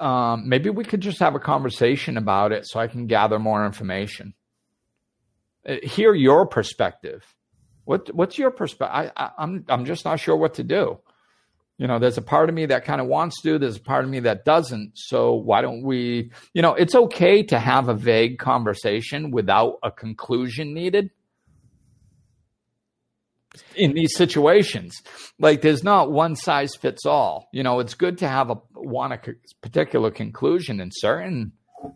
Uh, 0.00 0.02
um, 0.02 0.48
maybe 0.48 0.70
we 0.70 0.84
could 0.84 1.02
just 1.02 1.20
have 1.20 1.34
a 1.34 1.40
conversation 1.40 2.16
about 2.16 2.50
it 2.50 2.66
so 2.66 2.80
I 2.80 2.86
can 2.86 3.06
gather 3.06 3.38
more 3.38 3.66
information. 3.66 4.32
Uh, 5.68 5.76
hear 5.82 6.14
your 6.14 6.46
perspective 6.46 7.22
what 7.88 8.14
what's 8.14 8.36
your 8.36 8.50
perspective? 8.50 9.12
I, 9.16 9.30
I'm 9.38 9.64
I'm 9.66 9.86
just 9.86 10.04
not 10.04 10.20
sure 10.20 10.36
what 10.36 10.54
to 10.54 10.62
do. 10.62 10.98
You 11.78 11.86
know, 11.86 11.98
there's 11.98 12.18
a 12.18 12.22
part 12.22 12.50
of 12.50 12.54
me 12.54 12.66
that 12.66 12.84
kind 12.84 13.00
of 13.00 13.06
wants 13.06 13.40
to. 13.44 13.58
There's 13.58 13.78
a 13.78 13.80
part 13.80 14.04
of 14.04 14.10
me 14.10 14.20
that 14.20 14.44
doesn't. 14.44 14.92
So 14.94 15.32
why 15.32 15.62
don't 15.62 15.82
we? 15.82 16.30
You 16.52 16.60
know, 16.60 16.74
it's 16.74 16.94
okay 16.94 17.42
to 17.44 17.58
have 17.58 17.88
a 17.88 17.94
vague 17.94 18.38
conversation 18.38 19.30
without 19.30 19.78
a 19.82 19.90
conclusion 19.90 20.74
needed 20.74 21.08
in 23.74 23.94
these 23.94 24.14
situations. 24.14 25.00
Like 25.38 25.62
there's 25.62 25.82
not 25.82 26.12
one 26.12 26.36
size 26.36 26.74
fits 26.74 27.06
all. 27.06 27.48
You 27.54 27.62
know, 27.62 27.80
it's 27.80 27.94
good 27.94 28.18
to 28.18 28.28
have 28.28 28.50
a 28.50 28.58
want 28.74 29.14
a 29.14 29.34
particular 29.62 30.10
conclusion 30.10 30.78
in 30.82 30.90
certain 30.92 31.52
uh, 31.82 31.88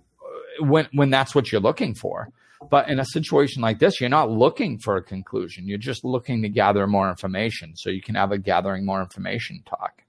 when 0.60 0.88
when 0.94 1.10
that's 1.10 1.34
what 1.34 1.52
you're 1.52 1.60
looking 1.60 1.94
for. 1.94 2.32
But 2.70 2.88
in 2.88 2.98
a 2.98 3.04
situation 3.04 3.62
like 3.62 3.78
this, 3.78 4.00
you're 4.00 4.10
not 4.10 4.30
looking 4.30 4.78
for 4.78 4.96
a 4.96 5.02
conclusion. 5.02 5.66
You're 5.66 5.78
just 5.78 6.04
looking 6.04 6.42
to 6.42 6.48
gather 6.48 6.86
more 6.86 7.08
information 7.08 7.76
so 7.76 7.90
you 7.90 8.02
can 8.02 8.14
have 8.14 8.32
a 8.32 8.38
gathering 8.38 8.84
more 8.84 9.00
information 9.00 9.62
talk. 9.66 10.02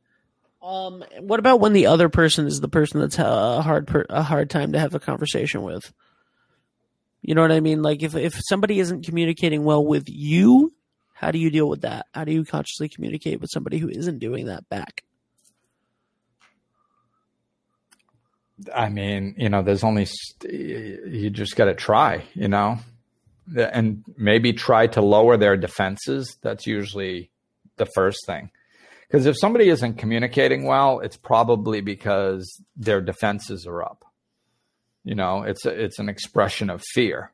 Um, 0.61 1.03
what 1.19 1.39
about 1.39 1.59
when 1.59 1.73
the 1.73 1.87
other 1.87 2.07
person 2.07 2.47
is 2.47 2.61
the 2.61 2.69
person 2.69 3.01
that's 3.01 3.19
a 3.19 3.61
hard 3.61 3.85
per, 3.85 4.05
a 4.09 4.23
hard 4.23 4.49
time 4.49 4.71
to 4.71 4.79
have 4.79 4.95
a 4.95 4.99
conversation 4.99 5.61
with? 5.61 5.93
You 7.21 7.35
know 7.35 7.41
what 7.41 7.51
I 7.51 7.59
mean? 7.59 7.81
Like 7.81 8.01
if 8.01 8.15
if 8.15 8.39
somebody 8.47 8.79
isn't 8.79 9.05
communicating 9.05 9.63
well 9.63 9.85
with 9.85 10.05
you, 10.07 10.73
how 11.13 11.31
do 11.31 11.39
you 11.39 11.49
deal 11.49 11.67
with 11.67 11.81
that? 11.81 12.05
How 12.13 12.23
do 12.23 12.31
you 12.31 12.45
consciously 12.45 12.87
communicate 12.87 13.41
with 13.41 13.49
somebody 13.51 13.77
who 13.77 13.89
isn't 13.89 14.19
doing 14.19 14.45
that 14.45 14.67
back? 14.69 15.03
I 18.73 18.89
mean, 18.89 19.35
you 19.37 19.49
know, 19.49 19.61
there's 19.61 19.83
only, 19.83 20.07
you 20.43 21.29
just 21.29 21.55
got 21.55 21.65
to 21.65 21.73
try, 21.73 22.23
you 22.33 22.47
know, 22.47 22.79
and 23.55 24.03
maybe 24.17 24.53
try 24.53 24.87
to 24.87 25.01
lower 25.01 25.37
their 25.37 25.57
defenses. 25.57 26.37
That's 26.41 26.67
usually 26.67 27.29
the 27.77 27.87
first 27.95 28.19
thing. 28.25 28.51
Because 29.07 29.25
if 29.25 29.35
somebody 29.39 29.69
isn't 29.69 29.95
communicating 29.97 30.65
well, 30.65 30.99
it's 30.99 31.17
probably 31.17 31.81
because 31.81 32.61
their 32.75 33.01
defenses 33.01 33.67
are 33.67 33.83
up. 33.83 34.05
You 35.03 35.15
know, 35.15 35.43
it's 35.43 35.65
a, 35.65 35.69
it's 35.69 35.99
an 35.99 36.09
expression 36.09 36.69
of 36.69 36.81
fear. 36.93 37.31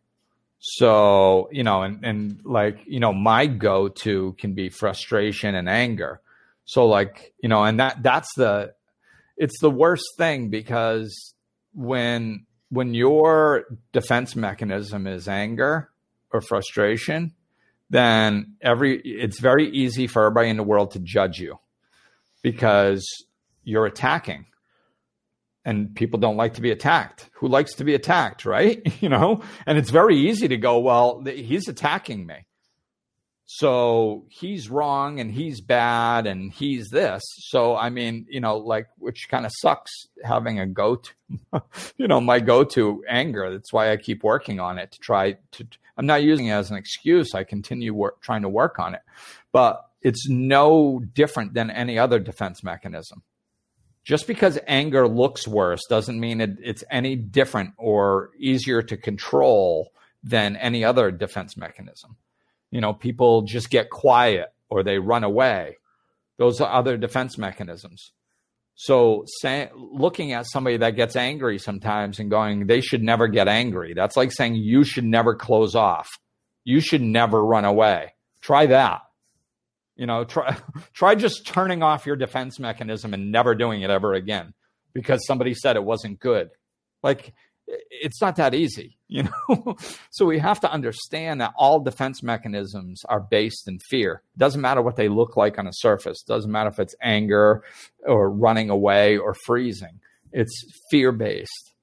So, 0.59 1.47
you 1.51 1.63
know, 1.63 1.83
and, 1.83 2.03
and 2.03 2.41
like, 2.43 2.79
you 2.85 2.99
know, 2.99 3.13
my 3.13 3.45
go 3.45 3.87
to 3.87 4.35
can 4.39 4.53
be 4.53 4.69
frustration 4.69 5.55
and 5.55 5.69
anger. 5.69 6.19
So 6.65 6.85
like, 6.85 7.33
you 7.41 7.47
know, 7.47 7.63
and 7.63 7.79
that 7.79 8.03
that's 8.03 8.29
the 8.35 8.73
it's 9.39 9.59
the 9.61 9.71
worst 9.71 10.05
thing 10.17 10.49
because 10.49 11.33
when 11.73 12.45
when 12.69 12.93
your 12.93 13.65
defense 13.93 14.35
mechanism 14.35 15.07
is 15.07 15.27
anger 15.27 15.89
or 16.31 16.41
frustration, 16.41 17.33
then 17.89 18.55
every 18.61 18.99
it's 18.99 19.39
very 19.39 19.67
easy 19.71 20.05
for 20.05 20.25
everybody 20.25 20.49
in 20.49 20.57
the 20.57 20.63
world 20.63 20.91
to 20.91 20.99
judge 20.99 21.39
you 21.39 21.57
because 22.43 23.07
you're 23.63 23.85
attacking 23.85 24.45
and 25.65 25.95
people 25.95 26.19
don't 26.19 26.37
like 26.37 26.55
to 26.55 26.61
be 26.61 26.71
attacked. 26.71 27.29
Who 27.35 27.47
likes 27.47 27.75
to 27.75 27.83
be 27.83 27.95
attacked, 27.95 28.45
right? 28.45 28.81
You 29.01 29.07
know, 29.07 29.41
and 29.65 29.77
it's 29.77 29.91
very 29.91 30.17
easy 30.17 30.49
to 30.49 30.57
go, 30.57 30.79
well, 30.79 31.23
he's 31.23 31.69
attacking 31.69 32.25
me. 32.25 32.45
So 33.51 34.25
he's 34.29 34.69
wrong 34.69 35.19
and 35.19 35.31
he's 35.31 35.59
bad 35.59 36.27
and 36.27 36.53
he's 36.53 36.89
this. 36.89 37.23
So, 37.47 37.75
I 37.75 37.89
mean, 37.89 38.27
you 38.29 38.39
know, 38.39 38.57
like, 38.57 38.89
which 38.99 39.27
kind 39.27 39.43
of 39.43 39.51
sucks 39.55 39.91
having 40.23 40.59
a 40.59 40.67
go 40.67 40.97
to, 40.97 41.63
you 41.97 42.07
know, 42.07 42.21
my 42.21 42.41
go 42.41 42.63
to 42.63 43.03
anger. 43.09 43.49
That's 43.49 43.73
why 43.73 43.91
I 43.91 43.97
keep 43.97 44.23
working 44.23 44.59
on 44.59 44.77
it 44.77 44.91
to 44.91 44.99
try 44.99 45.37
to, 45.53 45.67
I'm 45.97 46.05
not 46.05 46.21
using 46.21 46.45
it 46.45 46.51
as 46.51 46.69
an 46.69 46.77
excuse. 46.77 47.33
I 47.33 47.43
continue 47.43 47.91
work, 47.91 48.21
trying 48.21 48.43
to 48.43 48.49
work 48.49 48.77
on 48.77 48.93
it, 48.93 49.01
but 49.51 49.83
it's 50.03 50.29
no 50.29 51.01
different 51.15 51.55
than 51.55 51.71
any 51.71 51.97
other 51.97 52.19
defense 52.19 52.63
mechanism. 52.63 53.23
Just 54.03 54.27
because 54.27 54.59
anger 54.67 55.07
looks 55.07 55.47
worse 55.47 55.81
doesn't 55.89 56.19
mean 56.19 56.39
it, 56.39 56.59
it's 56.61 56.83
any 56.91 57.15
different 57.15 57.73
or 57.77 58.29
easier 58.37 58.83
to 58.83 58.95
control 58.95 59.91
than 60.23 60.55
any 60.55 60.83
other 60.83 61.09
defense 61.09 61.57
mechanism 61.57 62.15
you 62.71 62.81
know, 62.81 62.93
people 62.93 63.43
just 63.43 63.69
get 63.69 63.89
quiet 63.89 64.53
or 64.69 64.83
they 64.83 64.99
run 64.99 65.23
away. 65.23 65.77
Those 66.37 66.61
are 66.61 66.71
other 66.71 66.97
defense 66.97 67.37
mechanisms. 67.37 68.11
So, 68.75 69.25
say, 69.41 69.69
looking 69.75 70.31
at 70.31 70.45
somebody 70.49 70.77
that 70.77 70.95
gets 70.95 71.17
angry 71.17 71.59
sometimes 71.59 72.19
and 72.19 72.29
going, 72.29 72.65
they 72.65 72.79
should 72.79 73.03
never 73.03 73.27
get 73.27 73.49
angry. 73.49 73.93
That's 73.93 74.15
like 74.15 74.31
saying 74.31 74.55
you 74.55 74.85
should 74.85 75.03
never 75.03 75.35
close 75.35 75.75
off. 75.75 76.07
You 76.63 76.79
should 76.79 77.01
never 77.01 77.43
run 77.43 77.65
away. 77.65 78.13
Try 78.41 78.67
that. 78.67 79.01
You 79.97 80.05
know, 80.05 80.23
try 80.23 80.55
try 80.93 81.15
just 81.15 81.45
turning 81.45 81.83
off 81.83 82.05
your 82.05 82.15
defense 82.15 82.57
mechanism 82.57 83.13
and 83.13 83.33
never 83.33 83.53
doing 83.53 83.81
it 83.81 83.89
ever 83.89 84.13
again 84.13 84.53
because 84.93 85.25
somebody 85.25 85.53
said 85.53 85.75
it 85.75 85.83
wasn't 85.83 86.21
good. 86.21 86.49
Like 87.03 87.33
it's 87.91 88.21
not 88.21 88.35
that 88.37 88.53
easy, 88.53 88.97
you 89.07 89.23
know? 89.23 89.75
so 90.09 90.25
we 90.25 90.39
have 90.39 90.59
to 90.61 90.71
understand 90.71 91.41
that 91.41 91.53
all 91.57 91.79
defense 91.79 92.23
mechanisms 92.23 93.03
are 93.05 93.19
based 93.19 93.67
in 93.67 93.79
fear. 93.89 94.21
It 94.35 94.39
doesn't 94.39 94.61
matter 94.61 94.81
what 94.81 94.95
they 94.95 95.09
look 95.09 95.37
like 95.37 95.57
on 95.59 95.67
a 95.67 95.73
surface. 95.73 96.21
It 96.21 96.31
doesn't 96.31 96.51
matter 96.51 96.69
if 96.69 96.79
it's 96.79 96.95
anger 97.01 97.63
or 98.05 98.29
running 98.29 98.69
away 98.69 99.17
or 99.17 99.35
freezing. 99.45 99.99
It's 100.31 100.63
fear 100.91 101.11
based. 101.11 101.73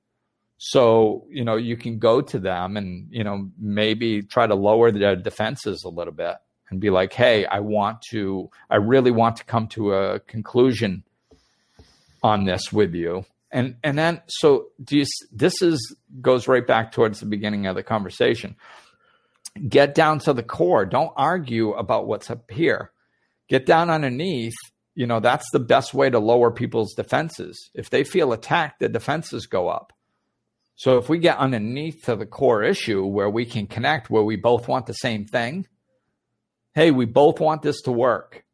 So, 0.59 1.27
you 1.29 1.44
know, 1.44 1.57
you 1.57 1.77
can 1.77 1.99
go 1.99 2.22
to 2.22 2.38
them 2.38 2.77
and, 2.77 3.09
you 3.11 3.25
know, 3.25 3.51
maybe 3.59 4.22
try 4.22 4.46
to 4.46 4.55
lower 4.55 4.90
their 4.90 5.14
defenses 5.14 5.85
a 5.85 5.88
little 5.90 6.14
bit 6.14 6.37
and 6.70 6.81
be 6.81 6.90
like, 6.90 7.12
hey, 7.12 7.44
I 7.44 7.61
want 7.61 7.99
to, 8.11 8.51
I 8.70 8.77
really 8.77 9.11
want 9.11 9.37
to 9.37 9.44
come 9.44 9.68
to 9.68 9.92
a 9.92 10.20
conclusion 10.20 11.05
on 12.22 12.44
this 12.44 12.72
with 12.72 12.94
you 12.94 13.25
and 13.50 13.76
and 13.82 13.98
then 13.98 14.22
so 14.26 14.68
do 14.82 14.98
you 14.98 15.04
this 15.32 15.62
is 15.62 15.96
goes 16.20 16.48
right 16.48 16.66
back 16.66 16.92
towards 16.92 17.20
the 17.20 17.26
beginning 17.26 17.66
of 17.66 17.76
the 17.76 17.82
conversation. 17.82 18.56
Get 19.68 19.94
down 19.94 20.18
to 20.20 20.32
the 20.32 20.42
core. 20.42 20.85
Don't 20.85 21.12
argue 21.16 21.72
about 21.72 22.06
what's 22.06 22.30
up 22.30 22.50
here. 22.50 22.92
Get 23.48 23.66
down 23.66 23.90
underneath 23.90 24.56
you 24.94 25.06
know 25.06 25.20
that's 25.20 25.48
the 25.52 25.61
best 25.61 25.94
way 25.94 26.11
to 26.11 26.18
lower 26.18 26.50
people's 26.50 26.94
defenses. 26.94 27.70
If 27.74 27.90
they 27.90 28.04
feel 28.04 28.32
attacked 28.32 28.80
the 28.80 28.88
defenses 28.88 29.46
go 29.46 29.68
up. 29.68 29.92
So 30.74 30.98
if 30.98 31.09
we 31.09 31.18
get 31.18 31.38
underneath 31.38 32.04
to 32.04 32.16
the 32.16 32.26
core 32.26 32.62
issue 32.62 33.04
where 33.06 33.30
we 33.30 33.46
can 33.46 33.66
connect 33.66 34.11
where 34.11 34.24
we 34.24 34.37
both 34.37 34.68
want 34.68 34.87
the 34.87 34.92
same 34.92 35.24
thing 35.24 35.66
hey 36.74 36.90
we 36.90 37.06
both 37.06 37.40
want 37.40 37.62
this 37.62 37.80
to 37.82 37.92
work. 37.92 38.44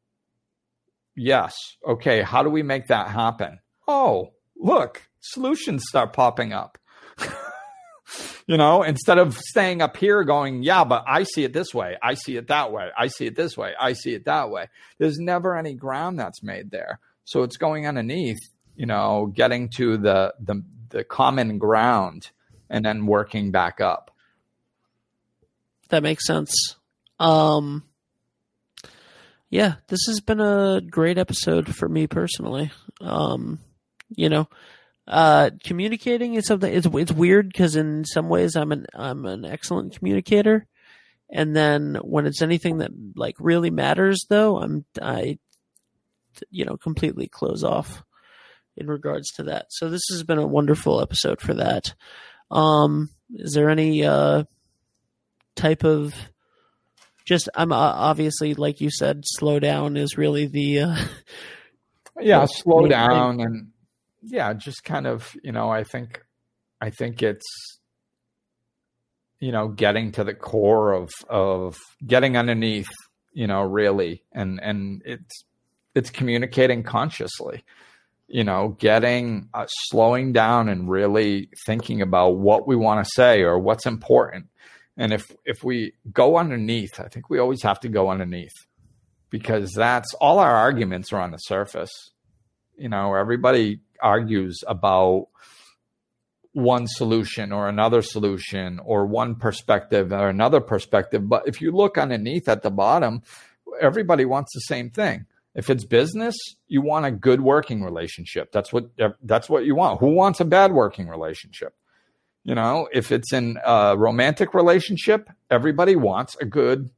Yes. 1.16 1.54
Okay. 1.86 2.22
How 2.22 2.42
do 2.42 2.48
we 2.48 2.62
make 2.62 2.86
that 2.88 3.08
happen? 3.08 3.58
Oh 3.88 4.32
look, 4.62 5.02
solutions 5.20 5.84
start 5.88 6.12
popping 6.12 6.52
up. 6.52 6.78
you 8.46 8.56
know, 8.56 8.82
instead 8.82 9.18
of 9.18 9.36
staying 9.36 9.82
up 9.82 9.96
here 9.96 10.24
going, 10.24 10.62
yeah, 10.62 10.84
but 10.84 11.04
I 11.06 11.24
see 11.24 11.44
it 11.44 11.52
this 11.52 11.74
way, 11.74 11.96
I 12.02 12.14
see 12.14 12.36
it 12.36 12.48
that 12.48 12.72
way, 12.72 12.90
I 12.96 13.08
see 13.08 13.26
it 13.26 13.36
this 13.36 13.56
way, 13.56 13.74
I 13.78 13.92
see 13.92 14.14
it 14.14 14.24
that 14.24 14.50
way. 14.50 14.68
There's 14.98 15.18
never 15.18 15.56
any 15.56 15.74
ground 15.74 16.18
that's 16.18 16.42
made 16.42 16.70
there. 16.70 17.00
So 17.24 17.42
it's 17.42 17.56
going 17.56 17.86
underneath, 17.86 18.40
you 18.76 18.86
know, 18.86 19.32
getting 19.34 19.68
to 19.76 19.96
the 19.96 20.34
the, 20.40 20.62
the 20.90 21.04
common 21.04 21.58
ground 21.58 22.30
and 22.68 22.84
then 22.84 23.06
working 23.06 23.50
back 23.50 23.80
up. 23.80 24.10
That 25.90 26.02
makes 26.02 26.26
sense. 26.26 26.76
Um 27.18 27.84
yeah, 29.50 29.74
this 29.88 30.00
has 30.06 30.20
been 30.20 30.40
a 30.40 30.80
great 30.80 31.18
episode 31.18 31.74
for 31.74 31.88
me 31.88 32.06
personally. 32.06 32.72
Um 33.00 33.60
you 34.16 34.28
know, 34.28 34.48
uh, 35.06 35.50
communicating 35.64 36.34
is 36.34 36.46
something. 36.46 36.72
It's 36.72 36.86
it's 36.86 37.12
weird 37.12 37.48
because 37.48 37.76
in 37.76 38.04
some 38.04 38.28
ways 38.28 38.56
I'm 38.56 38.72
an 38.72 38.86
I'm 38.94 39.26
an 39.26 39.44
excellent 39.44 39.96
communicator, 39.98 40.66
and 41.30 41.54
then 41.56 41.96
when 42.02 42.26
it's 42.26 42.42
anything 42.42 42.78
that 42.78 42.90
like 43.16 43.36
really 43.38 43.70
matters, 43.70 44.24
though, 44.28 44.58
I'm 44.58 44.84
I, 45.00 45.38
you 46.50 46.64
know, 46.64 46.76
completely 46.76 47.26
close 47.26 47.64
off 47.64 48.04
in 48.76 48.86
regards 48.86 49.30
to 49.32 49.44
that. 49.44 49.66
So 49.70 49.90
this 49.90 50.02
has 50.10 50.22
been 50.22 50.38
a 50.38 50.46
wonderful 50.46 51.00
episode 51.00 51.40
for 51.40 51.54
that. 51.54 51.94
Um, 52.50 53.10
is 53.34 53.54
there 53.54 53.70
any 53.70 54.04
uh 54.04 54.44
type 55.56 55.84
of 55.84 56.14
just 57.24 57.48
I'm 57.54 57.72
uh, 57.72 57.76
obviously 57.76 58.54
like 58.54 58.80
you 58.80 58.90
said, 58.90 59.22
slow 59.24 59.58
down 59.58 59.96
is 59.96 60.16
really 60.16 60.46
the 60.46 60.80
uh, 60.80 60.96
yeah, 62.20 62.46
slow 62.50 62.86
down 62.86 63.40
and 63.40 63.71
yeah, 64.22 64.52
just 64.54 64.84
kind 64.84 65.06
of, 65.06 65.34
you 65.42 65.52
know, 65.52 65.70
I 65.70 65.84
think, 65.84 66.22
I 66.80 66.90
think 66.90 67.22
it's, 67.22 67.46
you 69.40 69.50
know, 69.50 69.68
getting 69.68 70.12
to 70.12 70.24
the 70.24 70.34
core 70.34 70.92
of 70.92 71.10
of 71.28 71.76
getting 72.06 72.36
underneath, 72.36 72.90
you 73.32 73.48
know, 73.48 73.62
really, 73.62 74.22
and 74.32 74.60
and 74.62 75.02
it's 75.04 75.44
it's 75.96 76.10
communicating 76.10 76.84
consciously, 76.84 77.64
you 78.28 78.44
know, 78.44 78.76
getting 78.78 79.48
uh, 79.52 79.66
slowing 79.66 80.32
down 80.32 80.68
and 80.68 80.88
really 80.88 81.48
thinking 81.66 82.02
about 82.02 82.36
what 82.36 82.68
we 82.68 82.76
want 82.76 83.04
to 83.04 83.10
say 83.14 83.42
or 83.42 83.58
what's 83.58 83.84
important. 83.84 84.46
And 84.96 85.12
if 85.12 85.34
if 85.44 85.64
we 85.64 85.94
go 86.12 86.36
underneath, 86.36 87.00
I 87.00 87.08
think 87.08 87.28
we 87.28 87.40
always 87.40 87.62
have 87.64 87.80
to 87.80 87.88
go 87.88 88.10
underneath 88.10 88.54
because 89.28 89.72
that's 89.72 90.14
all 90.14 90.38
our 90.38 90.54
arguments 90.54 91.12
are 91.12 91.20
on 91.20 91.32
the 91.32 91.38
surface. 91.38 91.90
You 92.76 92.88
know, 92.88 93.14
everybody 93.14 93.80
argues 94.02 94.62
about 94.66 95.28
one 96.52 96.86
solution 96.86 97.50
or 97.52 97.68
another 97.68 98.02
solution 98.02 98.78
or 98.84 99.06
one 99.06 99.34
perspective 99.34 100.12
or 100.12 100.28
another 100.28 100.60
perspective. 100.60 101.28
But 101.28 101.48
if 101.48 101.60
you 101.60 101.72
look 101.72 101.96
underneath 101.96 102.48
at 102.48 102.62
the 102.62 102.70
bottom, 102.70 103.22
everybody 103.80 104.24
wants 104.24 104.52
the 104.52 104.60
same 104.60 104.90
thing. 104.90 105.26
If 105.54 105.68
it's 105.68 105.84
business, 105.84 106.36
you 106.66 106.80
want 106.82 107.06
a 107.06 107.10
good 107.10 107.40
working 107.40 107.82
relationship. 107.82 108.52
That's 108.52 108.72
what 108.72 108.90
that's 109.22 109.48
what 109.50 109.64
you 109.64 109.74
want. 109.74 110.00
Who 110.00 110.14
wants 110.14 110.40
a 110.40 110.44
bad 110.46 110.72
working 110.72 111.08
relationship? 111.08 111.74
You 112.44 112.54
know, 112.54 112.88
if 112.92 113.12
it's 113.12 113.32
in 113.32 113.58
a 113.64 113.96
romantic 113.96 114.54
relationship, 114.54 115.30
everybody 115.50 115.94
wants 115.94 116.36
a 116.40 116.44
good 116.44 116.90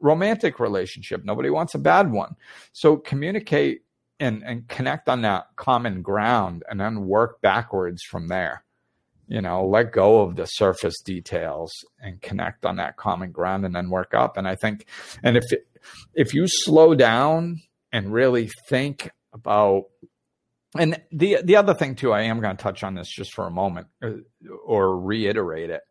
romantic 0.00 0.58
relationship. 0.58 1.24
Nobody 1.24 1.50
wants 1.50 1.74
a 1.74 1.78
bad 1.78 2.10
one. 2.10 2.36
So 2.72 2.96
communicate 2.96 3.82
and 4.20 4.42
and 4.44 4.68
connect 4.68 5.08
on 5.08 5.22
that 5.22 5.46
common 5.56 6.02
ground 6.02 6.62
and 6.68 6.80
then 6.80 7.06
work 7.06 7.40
backwards 7.40 8.02
from 8.02 8.28
there 8.28 8.62
you 9.26 9.40
know 9.40 9.66
let 9.66 9.92
go 9.92 10.20
of 10.20 10.36
the 10.36 10.44
surface 10.44 11.00
details 11.00 11.72
and 12.00 12.20
connect 12.20 12.64
on 12.64 12.76
that 12.76 12.96
common 12.96 13.32
ground 13.32 13.64
and 13.64 13.74
then 13.74 13.90
work 13.90 14.14
up 14.14 14.36
and 14.36 14.46
i 14.46 14.54
think 14.54 14.86
and 15.22 15.36
if 15.36 15.44
if 16.14 16.34
you 16.34 16.46
slow 16.46 16.94
down 16.94 17.60
and 17.92 18.12
really 18.12 18.50
think 18.68 19.10
about 19.32 19.84
and 20.78 21.00
the 21.10 21.38
the 21.42 21.56
other 21.56 21.74
thing 21.74 21.94
too 21.94 22.12
i 22.12 22.22
am 22.22 22.40
going 22.40 22.56
to 22.56 22.62
touch 22.62 22.84
on 22.84 22.94
this 22.94 23.08
just 23.08 23.32
for 23.32 23.46
a 23.46 23.50
moment 23.50 23.88
or, 24.02 24.08
uh, 24.08 24.54
or 24.64 25.00
reiterate 25.00 25.70
it 25.70 25.82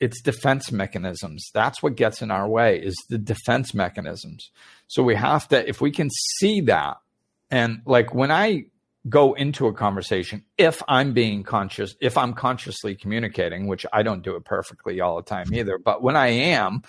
it's 0.00 0.20
defense 0.20 0.70
mechanisms. 0.70 1.50
That's 1.54 1.82
what 1.82 1.96
gets 1.96 2.20
in 2.20 2.30
our 2.30 2.48
way 2.48 2.78
is 2.78 2.94
the 3.08 3.16
defense 3.16 3.72
mechanisms. 3.74 4.50
So 4.86 5.02
we 5.02 5.14
have 5.14 5.48
to, 5.48 5.66
if 5.66 5.80
we 5.80 5.90
can 5.90 6.10
see 6.10 6.60
that, 6.62 6.98
and 7.50 7.82
like 7.84 8.14
when 8.14 8.30
I 8.30 8.64
go 9.08 9.34
into 9.34 9.66
a 9.66 9.72
conversation, 9.74 10.44
if 10.56 10.82
I'm 10.88 11.12
being 11.12 11.42
conscious, 11.42 11.94
if 12.00 12.16
I'm 12.16 12.32
consciously 12.32 12.94
communicating, 12.94 13.66
which 13.66 13.84
I 13.92 14.02
don't 14.02 14.22
do 14.22 14.36
it 14.36 14.44
perfectly 14.44 15.00
all 15.00 15.16
the 15.16 15.22
time 15.22 15.52
either, 15.52 15.78
but 15.78 16.02
when 16.02 16.16
I 16.16 16.28
am, 16.28 16.82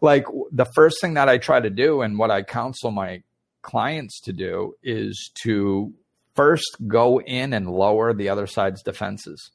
like 0.00 0.24
the 0.50 0.64
first 0.64 1.00
thing 1.00 1.14
that 1.14 1.28
I 1.28 1.38
try 1.38 1.60
to 1.60 1.70
do 1.70 2.00
and 2.00 2.18
what 2.18 2.30
I 2.30 2.42
counsel 2.42 2.90
my 2.90 3.22
clients 3.62 4.20
to 4.22 4.32
do 4.32 4.74
is 4.82 5.30
to 5.42 5.92
first 6.34 6.76
go 6.86 7.20
in 7.20 7.52
and 7.52 7.70
lower 7.70 8.14
the 8.14 8.28
other 8.28 8.46
side's 8.46 8.82
defenses. 8.82 9.50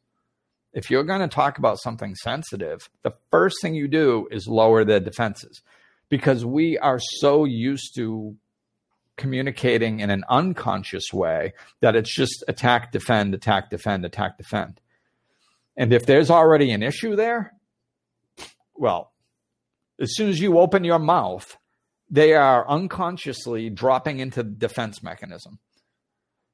If 0.74 0.92
you're 0.92 1.04
going 1.04 1.22
to 1.22 1.28
talk 1.28 1.58
about 1.58 1.80
something 1.80 2.13
sensitive, 2.16 2.89
the 3.04 3.13
first 3.32 3.56
thing 3.62 3.74
you 3.74 3.88
do 3.88 4.28
is 4.30 4.48
lower 4.48 4.84
the 4.84 5.00
defenses 5.00 5.62
because 6.10 6.46
we 6.46 6.78
are 6.78 7.00
so 7.00 7.46
used 7.46 7.96
to 7.96 8.36
communicating 9.17 9.99
in 9.99 10.10
an 10.10 10.23
unconscious 10.30 11.13
way 11.13 11.54
that 11.82 11.95
it's 11.95 12.13
just 12.13 12.43
attack, 12.47 12.91
defend, 12.91 13.34
attack, 13.34 13.69
defend, 13.69 14.06
attack, 14.06 14.38
defend. 14.38 14.80
And 15.78 15.93
if 15.93 16.06
there's 16.06 16.30
already 16.30 16.71
an 16.71 16.84
issue 16.84 17.15
there, 17.15 17.54
well, 18.76 19.12
as 19.99 20.15
soon 20.15 20.30
as 20.30 20.39
you 20.39 20.58
open 20.58 20.84
your 20.84 20.99
mouth, 20.99 21.58
they 22.10 22.34
are 22.34 22.67
unconsciously 22.67 23.69
dropping 23.69 24.19
into 24.19 24.43
the 24.43 24.49
defense 24.49 25.02
mechanism. 25.02 25.60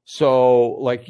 So, 0.04 0.70
like, 0.80 1.06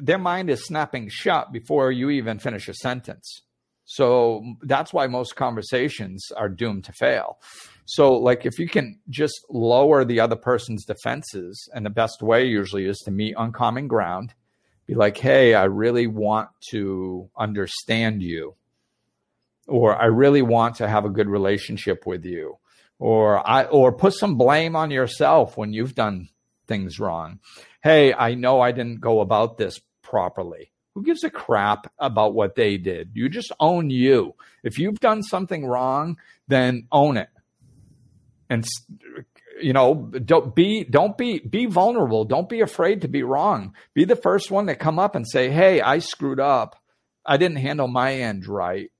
their 0.00 0.18
mind 0.18 0.50
is 0.50 0.64
snapping 0.64 1.08
shut 1.10 1.52
before 1.52 1.92
you 1.92 2.10
even 2.10 2.38
finish 2.38 2.68
a 2.68 2.74
sentence. 2.74 3.42
So 3.84 4.42
that's 4.62 4.92
why 4.92 5.06
most 5.06 5.36
conversations 5.36 6.30
are 6.36 6.48
doomed 6.48 6.84
to 6.84 6.92
fail. 6.92 7.38
So, 7.94 8.12
like, 8.14 8.46
if 8.46 8.58
you 8.58 8.68
can 8.68 9.00
just 9.10 9.44
lower 9.50 10.04
the 10.04 10.20
other 10.20 10.36
person's 10.36 10.84
defenses, 10.84 11.68
and 11.74 11.84
the 11.84 11.90
best 11.90 12.22
way 12.22 12.46
usually 12.46 12.86
is 12.86 12.98
to 13.00 13.10
meet 13.10 13.34
on 13.34 13.52
common 13.52 13.86
ground, 13.86 14.32
be 14.86 14.94
like, 14.94 15.18
hey, 15.18 15.54
I 15.54 15.64
really 15.64 16.06
want 16.06 16.48
to 16.70 17.28
understand 17.36 18.22
you, 18.22 18.54
or 19.66 20.00
I 20.00 20.06
really 20.06 20.42
want 20.42 20.76
to 20.76 20.88
have 20.88 21.04
a 21.04 21.10
good 21.10 21.28
relationship 21.28 22.06
with 22.06 22.24
you, 22.24 22.56
or 22.98 23.46
I, 23.46 23.64
or 23.64 23.92
put 23.92 24.14
some 24.14 24.36
blame 24.36 24.74
on 24.74 24.90
yourself 24.90 25.56
when 25.56 25.72
you've 25.72 25.94
done 25.94 26.28
things 26.66 26.98
wrong 26.98 27.40
hey, 27.82 28.14
I 28.14 28.34
know 28.34 28.60
I 28.60 28.72
didn't 28.72 29.00
go 29.00 29.20
about 29.20 29.58
this 29.58 29.80
properly. 30.02 30.70
Who 30.94 31.02
gives 31.02 31.24
a 31.24 31.30
crap 31.30 31.90
about 31.98 32.34
what 32.34 32.54
they 32.54 32.76
did? 32.76 33.10
You 33.14 33.28
just 33.28 33.50
own 33.58 33.90
you. 33.90 34.34
If 34.62 34.78
you've 34.78 35.00
done 35.00 35.22
something 35.22 35.66
wrong, 35.66 36.16
then 36.48 36.86
own 36.92 37.16
it. 37.16 37.28
And 38.52 38.66
you 39.62 39.72
know, 39.72 39.94
don't 40.24 40.54
be 40.54 40.84
don't 40.84 41.16
be 41.16 41.38
be 41.38 41.64
vulnerable. 41.64 42.26
Don't 42.26 42.50
be 42.50 42.60
afraid 42.60 43.00
to 43.00 43.08
be 43.08 43.22
wrong. 43.22 43.74
Be 43.94 44.04
the 44.04 44.14
first 44.14 44.50
one 44.50 44.66
to 44.66 44.74
come 44.74 44.98
up 44.98 45.14
and 45.14 45.26
say, 45.26 45.50
"Hey, 45.50 45.80
I 45.80 46.00
screwed 46.00 46.38
up. 46.38 46.76
I 47.24 47.38
didn't 47.38 47.56
handle 47.56 47.88
my 47.88 48.14
end 48.14 48.46
right." 48.46 48.90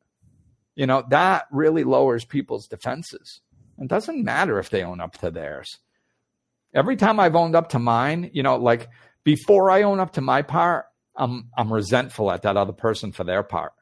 You 0.74 0.86
know, 0.86 1.04
that 1.10 1.48
really 1.52 1.84
lowers 1.84 2.24
people's 2.24 2.66
defenses. 2.66 3.42
It 3.78 3.88
doesn't 3.88 4.24
matter 4.24 4.58
if 4.58 4.70
they 4.70 4.82
own 4.82 5.02
up 5.02 5.18
to 5.18 5.30
theirs. 5.30 5.68
Every 6.74 6.96
time 6.96 7.20
I've 7.20 7.36
owned 7.36 7.54
up 7.54 7.68
to 7.70 7.78
mine, 7.78 8.30
you 8.32 8.42
know, 8.42 8.56
like 8.56 8.88
before 9.22 9.70
I 9.70 9.82
own 9.82 10.00
up 10.00 10.12
to 10.14 10.22
my 10.22 10.40
part, 10.40 10.86
I'm 11.14 11.50
I'm 11.58 11.70
resentful 11.70 12.30
at 12.32 12.40
that 12.42 12.56
other 12.56 12.72
person 12.72 13.12
for 13.12 13.24
their 13.24 13.42
part. 13.42 13.74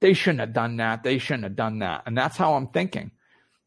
They 0.00 0.12
shouldn't 0.12 0.40
have 0.40 0.54
done 0.54 0.78
that. 0.78 1.04
They 1.04 1.18
shouldn't 1.18 1.44
have 1.44 1.54
done 1.54 1.78
that. 1.78 2.02
And 2.06 2.18
that's 2.18 2.36
how 2.36 2.54
I'm 2.54 2.66
thinking. 2.66 3.12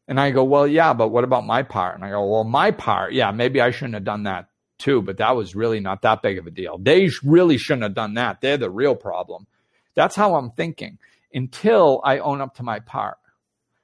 And 0.08 0.18
I 0.18 0.30
go, 0.30 0.42
well, 0.42 0.66
yeah, 0.66 0.94
but 0.94 1.08
what 1.08 1.22
about 1.22 1.44
my 1.44 1.62
part? 1.62 1.94
And 1.94 2.04
I 2.04 2.10
go, 2.10 2.26
well, 2.26 2.44
my 2.44 2.70
part, 2.70 3.12
yeah, 3.12 3.30
maybe 3.30 3.60
I 3.60 3.70
shouldn't 3.70 3.94
have 3.94 4.04
done 4.04 4.22
that 4.22 4.48
too, 4.78 5.02
but 5.02 5.18
that 5.18 5.36
was 5.36 5.54
really 5.54 5.80
not 5.80 6.02
that 6.02 6.22
big 6.22 6.38
of 6.38 6.46
a 6.46 6.50
deal. 6.50 6.78
They 6.78 7.10
really 7.22 7.58
shouldn't 7.58 7.82
have 7.82 7.94
done 7.94 8.14
that. 8.14 8.40
They're 8.40 8.56
the 8.56 8.70
real 8.70 8.96
problem. 8.96 9.46
That's 9.94 10.16
how 10.16 10.36
I'm 10.36 10.50
thinking 10.52 10.98
until 11.34 12.00
I 12.04 12.18
own 12.18 12.40
up 12.40 12.54
to 12.54 12.62
my 12.62 12.80
part. 12.80 13.18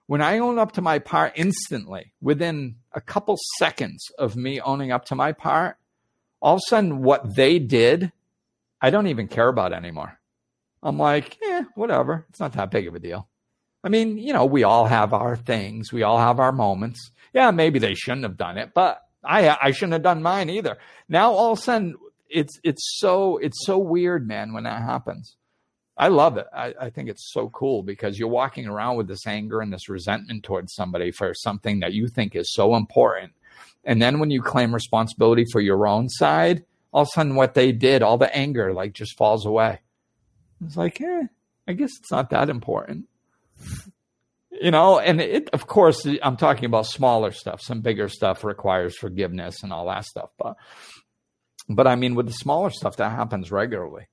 When 0.06 0.22
I 0.22 0.38
own 0.38 0.58
up 0.58 0.72
to 0.72 0.82
my 0.82 0.98
part 0.98 1.32
instantly, 1.36 2.12
within 2.22 2.76
a 2.92 3.00
couple 3.00 3.38
seconds 3.58 4.10
of 4.18 4.34
me 4.36 4.60
owning 4.60 4.92
up 4.92 5.04
to 5.06 5.14
my 5.14 5.32
part, 5.32 5.76
all 6.40 6.54
of 6.54 6.58
a 6.58 6.68
sudden 6.68 7.02
what 7.02 7.36
they 7.36 7.58
did, 7.58 8.12
I 8.80 8.90
don't 8.90 9.08
even 9.08 9.28
care 9.28 9.48
about 9.48 9.72
anymore. 9.72 10.18
I'm 10.82 10.98
like, 10.98 11.38
yeah, 11.42 11.62
whatever. 11.74 12.26
It's 12.28 12.40
not 12.40 12.52
that 12.52 12.70
big 12.70 12.86
of 12.86 12.94
a 12.94 12.98
deal. 12.98 13.28
I 13.84 13.90
mean, 13.90 14.16
you 14.16 14.32
know, 14.32 14.46
we 14.46 14.64
all 14.64 14.86
have 14.86 15.12
our 15.12 15.36
things. 15.36 15.92
We 15.92 16.02
all 16.02 16.18
have 16.18 16.40
our 16.40 16.52
moments. 16.52 17.10
Yeah, 17.34 17.50
maybe 17.50 17.78
they 17.78 17.94
shouldn't 17.94 18.22
have 18.22 18.38
done 18.38 18.56
it, 18.56 18.72
but 18.74 19.02
I 19.22 19.56
I 19.60 19.70
shouldn't 19.72 19.92
have 19.92 20.02
done 20.02 20.22
mine 20.22 20.48
either. 20.48 20.78
Now 21.08 21.32
all 21.32 21.52
of 21.52 21.58
a 21.58 21.62
sudden 21.62 21.94
it's 22.30 22.58
it's 22.64 22.98
so 22.98 23.36
it's 23.36 23.64
so 23.66 23.78
weird, 23.78 24.26
man, 24.26 24.54
when 24.54 24.64
that 24.64 24.82
happens. 24.82 25.36
I 25.96 26.08
love 26.08 26.38
it. 26.38 26.46
I, 26.52 26.74
I, 26.80 26.90
think 26.90 27.08
it's 27.08 27.30
so 27.32 27.50
cool 27.50 27.84
because 27.84 28.18
you're 28.18 28.26
walking 28.26 28.66
around 28.66 28.96
with 28.96 29.06
this 29.06 29.28
anger 29.28 29.60
and 29.60 29.72
this 29.72 29.88
resentment 29.88 30.42
towards 30.42 30.74
somebody 30.74 31.12
for 31.12 31.32
something 31.34 31.78
that 31.80 31.92
you 31.92 32.08
think 32.08 32.34
is 32.34 32.52
so 32.52 32.74
important. 32.74 33.32
And 33.84 34.02
then 34.02 34.18
when 34.18 34.32
you 34.32 34.42
claim 34.42 34.74
responsibility 34.74 35.44
for 35.52 35.60
your 35.60 35.86
own 35.86 36.08
side, 36.08 36.64
all 36.92 37.02
of 37.02 37.08
a 37.08 37.10
sudden 37.14 37.36
what 37.36 37.54
they 37.54 37.70
did, 37.70 38.02
all 38.02 38.18
the 38.18 38.34
anger 38.34 38.72
like 38.72 38.92
just 38.92 39.16
falls 39.16 39.46
away. 39.46 39.82
It's 40.66 40.76
like, 40.76 41.00
eh, 41.00 41.26
I 41.68 41.72
guess 41.74 41.90
it's 42.00 42.10
not 42.10 42.30
that 42.30 42.50
important. 42.50 43.04
You 44.50 44.70
know, 44.70 44.98
and 44.98 45.20
it 45.20 45.50
of 45.52 45.66
course 45.66 46.06
I'm 46.22 46.36
talking 46.36 46.64
about 46.64 46.86
smaller 46.86 47.32
stuff. 47.32 47.60
Some 47.60 47.80
bigger 47.80 48.08
stuff 48.08 48.44
requires 48.44 48.96
forgiveness 48.96 49.62
and 49.62 49.72
all 49.72 49.86
that 49.88 50.04
stuff. 50.04 50.30
But 50.38 50.56
but 51.68 51.86
I 51.86 51.96
mean 51.96 52.14
with 52.14 52.26
the 52.26 52.32
smaller 52.32 52.70
stuff 52.70 52.96
that 52.96 53.10
happens 53.10 53.50
regularly. 53.50 54.06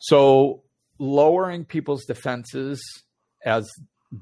So 0.00 0.62
lowering 0.98 1.64
people's 1.64 2.04
defenses 2.04 2.82
as 3.44 3.68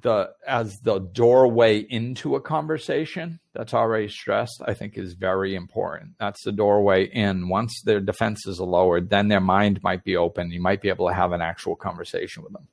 the 0.02 0.30
as 0.46 0.78
the 0.82 0.98
doorway 0.98 1.78
into 1.78 2.34
a 2.34 2.40
conversation 2.40 3.38
that's 3.54 3.72
already 3.72 4.08
stressed 4.08 4.60
i 4.66 4.74
think 4.74 4.98
is 4.98 5.14
very 5.14 5.54
important 5.54 6.10
that's 6.18 6.42
the 6.44 6.50
doorway 6.50 7.04
in 7.04 7.48
once 7.48 7.82
their 7.84 8.00
defenses 8.00 8.58
are 8.58 8.66
lowered 8.66 9.10
then 9.10 9.28
their 9.28 9.40
mind 9.40 9.80
might 9.84 10.02
be 10.02 10.16
open 10.16 10.50
you 10.50 10.60
might 10.60 10.82
be 10.82 10.88
able 10.88 11.06
to 11.06 11.14
have 11.14 11.30
an 11.30 11.40
actual 11.40 11.76
conversation 11.76 12.42
with 12.42 12.52
them 12.52 12.66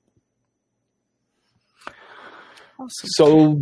awesome. 2.83 3.09
so 3.09 3.61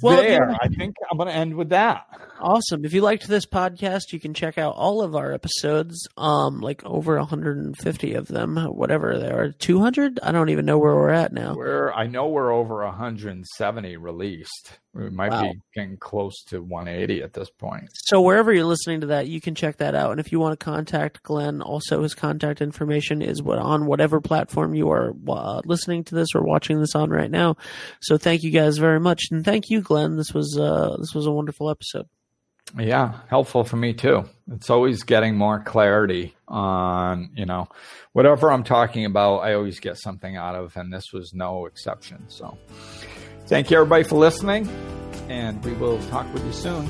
well, 0.00 0.16
there, 0.16 0.56
I 0.60 0.68
think 0.68 0.94
I'm 1.10 1.16
going 1.16 1.28
to 1.28 1.34
end 1.34 1.54
with 1.54 1.70
that. 1.70 2.06
Awesome. 2.42 2.84
If 2.84 2.92
you 2.92 3.02
liked 3.02 3.28
this 3.28 3.46
podcast, 3.46 4.12
you 4.12 4.18
can 4.18 4.34
check 4.34 4.58
out 4.58 4.74
all 4.74 5.00
of 5.00 5.14
our 5.14 5.32
episodes, 5.32 6.08
um, 6.16 6.60
like 6.60 6.84
over 6.84 7.16
150 7.16 8.14
of 8.14 8.26
them, 8.26 8.56
whatever 8.56 9.16
there 9.16 9.40
are. 9.40 9.52
200? 9.52 10.18
I 10.20 10.32
don't 10.32 10.48
even 10.48 10.66
know 10.66 10.76
where 10.76 10.92
we're 10.92 11.10
at 11.10 11.32
now. 11.32 11.54
We're, 11.54 11.92
I 11.92 12.08
know 12.08 12.26
we're 12.26 12.52
over 12.52 12.84
170 12.84 13.96
released. 13.96 14.80
We 14.92 15.08
might 15.08 15.30
wow. 15.30 15.52
be 15.52 15.60
getting 15.72 15.96
close 15.98 16.42
to 16.48 16.60
180 16.60 17.22
at 17.22 17.32
this 17.32 17.48
point. 17.48 17.84
So 17.92 18.20
wherever 18.20 18.52
you're 18.52 18.64
listening 18.64 19.02
to 19.02 19.06
that, 19.08 19.28
you 19.28 19.40
can 19.40 19.54
check 19.54 19.76
that 19.76 19.94
out. 19.94 20.10
And 20.10 20.18
if 20.18 20.32
you 20.32 20.40
want 20.40 20.58
to 20.58 20.64
contact 20.64 21.22
Glenn, 21.22 21.62
also 21.62 22.02
his 22.02 22.14
contact 22.14 22.60
information 22.60 23.22
is 23.22 23.40
what 23.40 23.60
on 23.60 23.86
whatever 23.86 24.20
platform 24.20 24.74
you 24.74 24.90
are 24.90 25.14
uh, 25.28 25.62
listening 25.64 26.02
to 26.04 26.16
this 26.16 26.34
or 26.34 26.42
watching 26.42 26.80
this 26.80 26.96
on 26.96 27.10
right 27.10 27.30
now. 27.30 27.56
So 28.00 28.18
thank 28.18 28.42
you 28.42 28.50
guys 28.50 28.78
very 28.78 28.98
much, 28.98 29.26
and 29.30 29.44
thank 29.44 29.70
you, 29.70 29.80
Glenn. 29.80 30.16
This 30.16 30.34
was 30.34 30.58
uh, 30.58 30.96
this 30.98 31.14
was 31.14 31.26
a 31.26 31.32
wonderful 31.32 31.70
episode. 31.70 32.08
Yeah, 32.78 33.20
helpful 33.28 33.64
for 33.64 33.76
me 33.76 33.92
too. 33.92 34.24
It's 34.50 34.70
always 34.70 35.02
getting 35.02 35.36
more 35.36 35.60
clarity 35.60 36.34
on, 36.48 37.30
you 37.34 37.44
know, 37.44 37.68
whatever 38.12 38.50
I'm 38.50 38.64
talking 38.64 39.04
about, 39.04 39.38
I 39.38 39.54
always 39.54 39.78
get 39.78 39.98
something 39.98 40.36
out 40.36 40.54
of, 40.54 40.76
and 40.76 40.92
this 40.92 41.12
was 41.12 41.34
no 41.34 41.66
exception. 41.66 42.24
So 42.28 42.56
thank 43.46 43.70
you 43.70 43.76
everybody 43.76 44.04
for 44.04 44.16
listening, 44.16 44.68
and 45.28 45.62
we 45.64 45.72
will 45.74 46.00
talk 46.04 46.32
with 46.32 46.44
you 46.44 46.52
soon. 46.52 46.86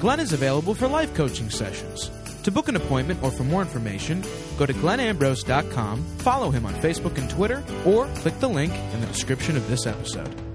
Glenn 0.00 0.20
is 0.20 0.32
available 0.32 0.74
for 0.74 0.86
life 0.86 1.12
coaching 1.14 1.50
sessions. 1.50 2.10
To 2.44 2.52
book 2.52 2.68
an 2.68 2.76
appointment 2.76 3.20
or 3.22 3.32
for 3.32 3.42
more 3.42 3.60
information, 3.60 4.22
go 4.56 4.64
to 4.64 4.72
glennambrose.com, 4.72 6.04
follow 6.18 6.50
him 6.50 6.64
on 6.64 6.74
Facebook 6.74 7.18
and 7.18 7.28
Twitter, 7.28 7.64
or 7.84 8.06
click 8.14 8.38
the 8.38 8.48
link 8.48 8.72
in 8.94 9.00
the 9.00 9.06
description 9.08 9.56
of 9.56 9.68
this 9.68 9.86
episode. 9.86 10.47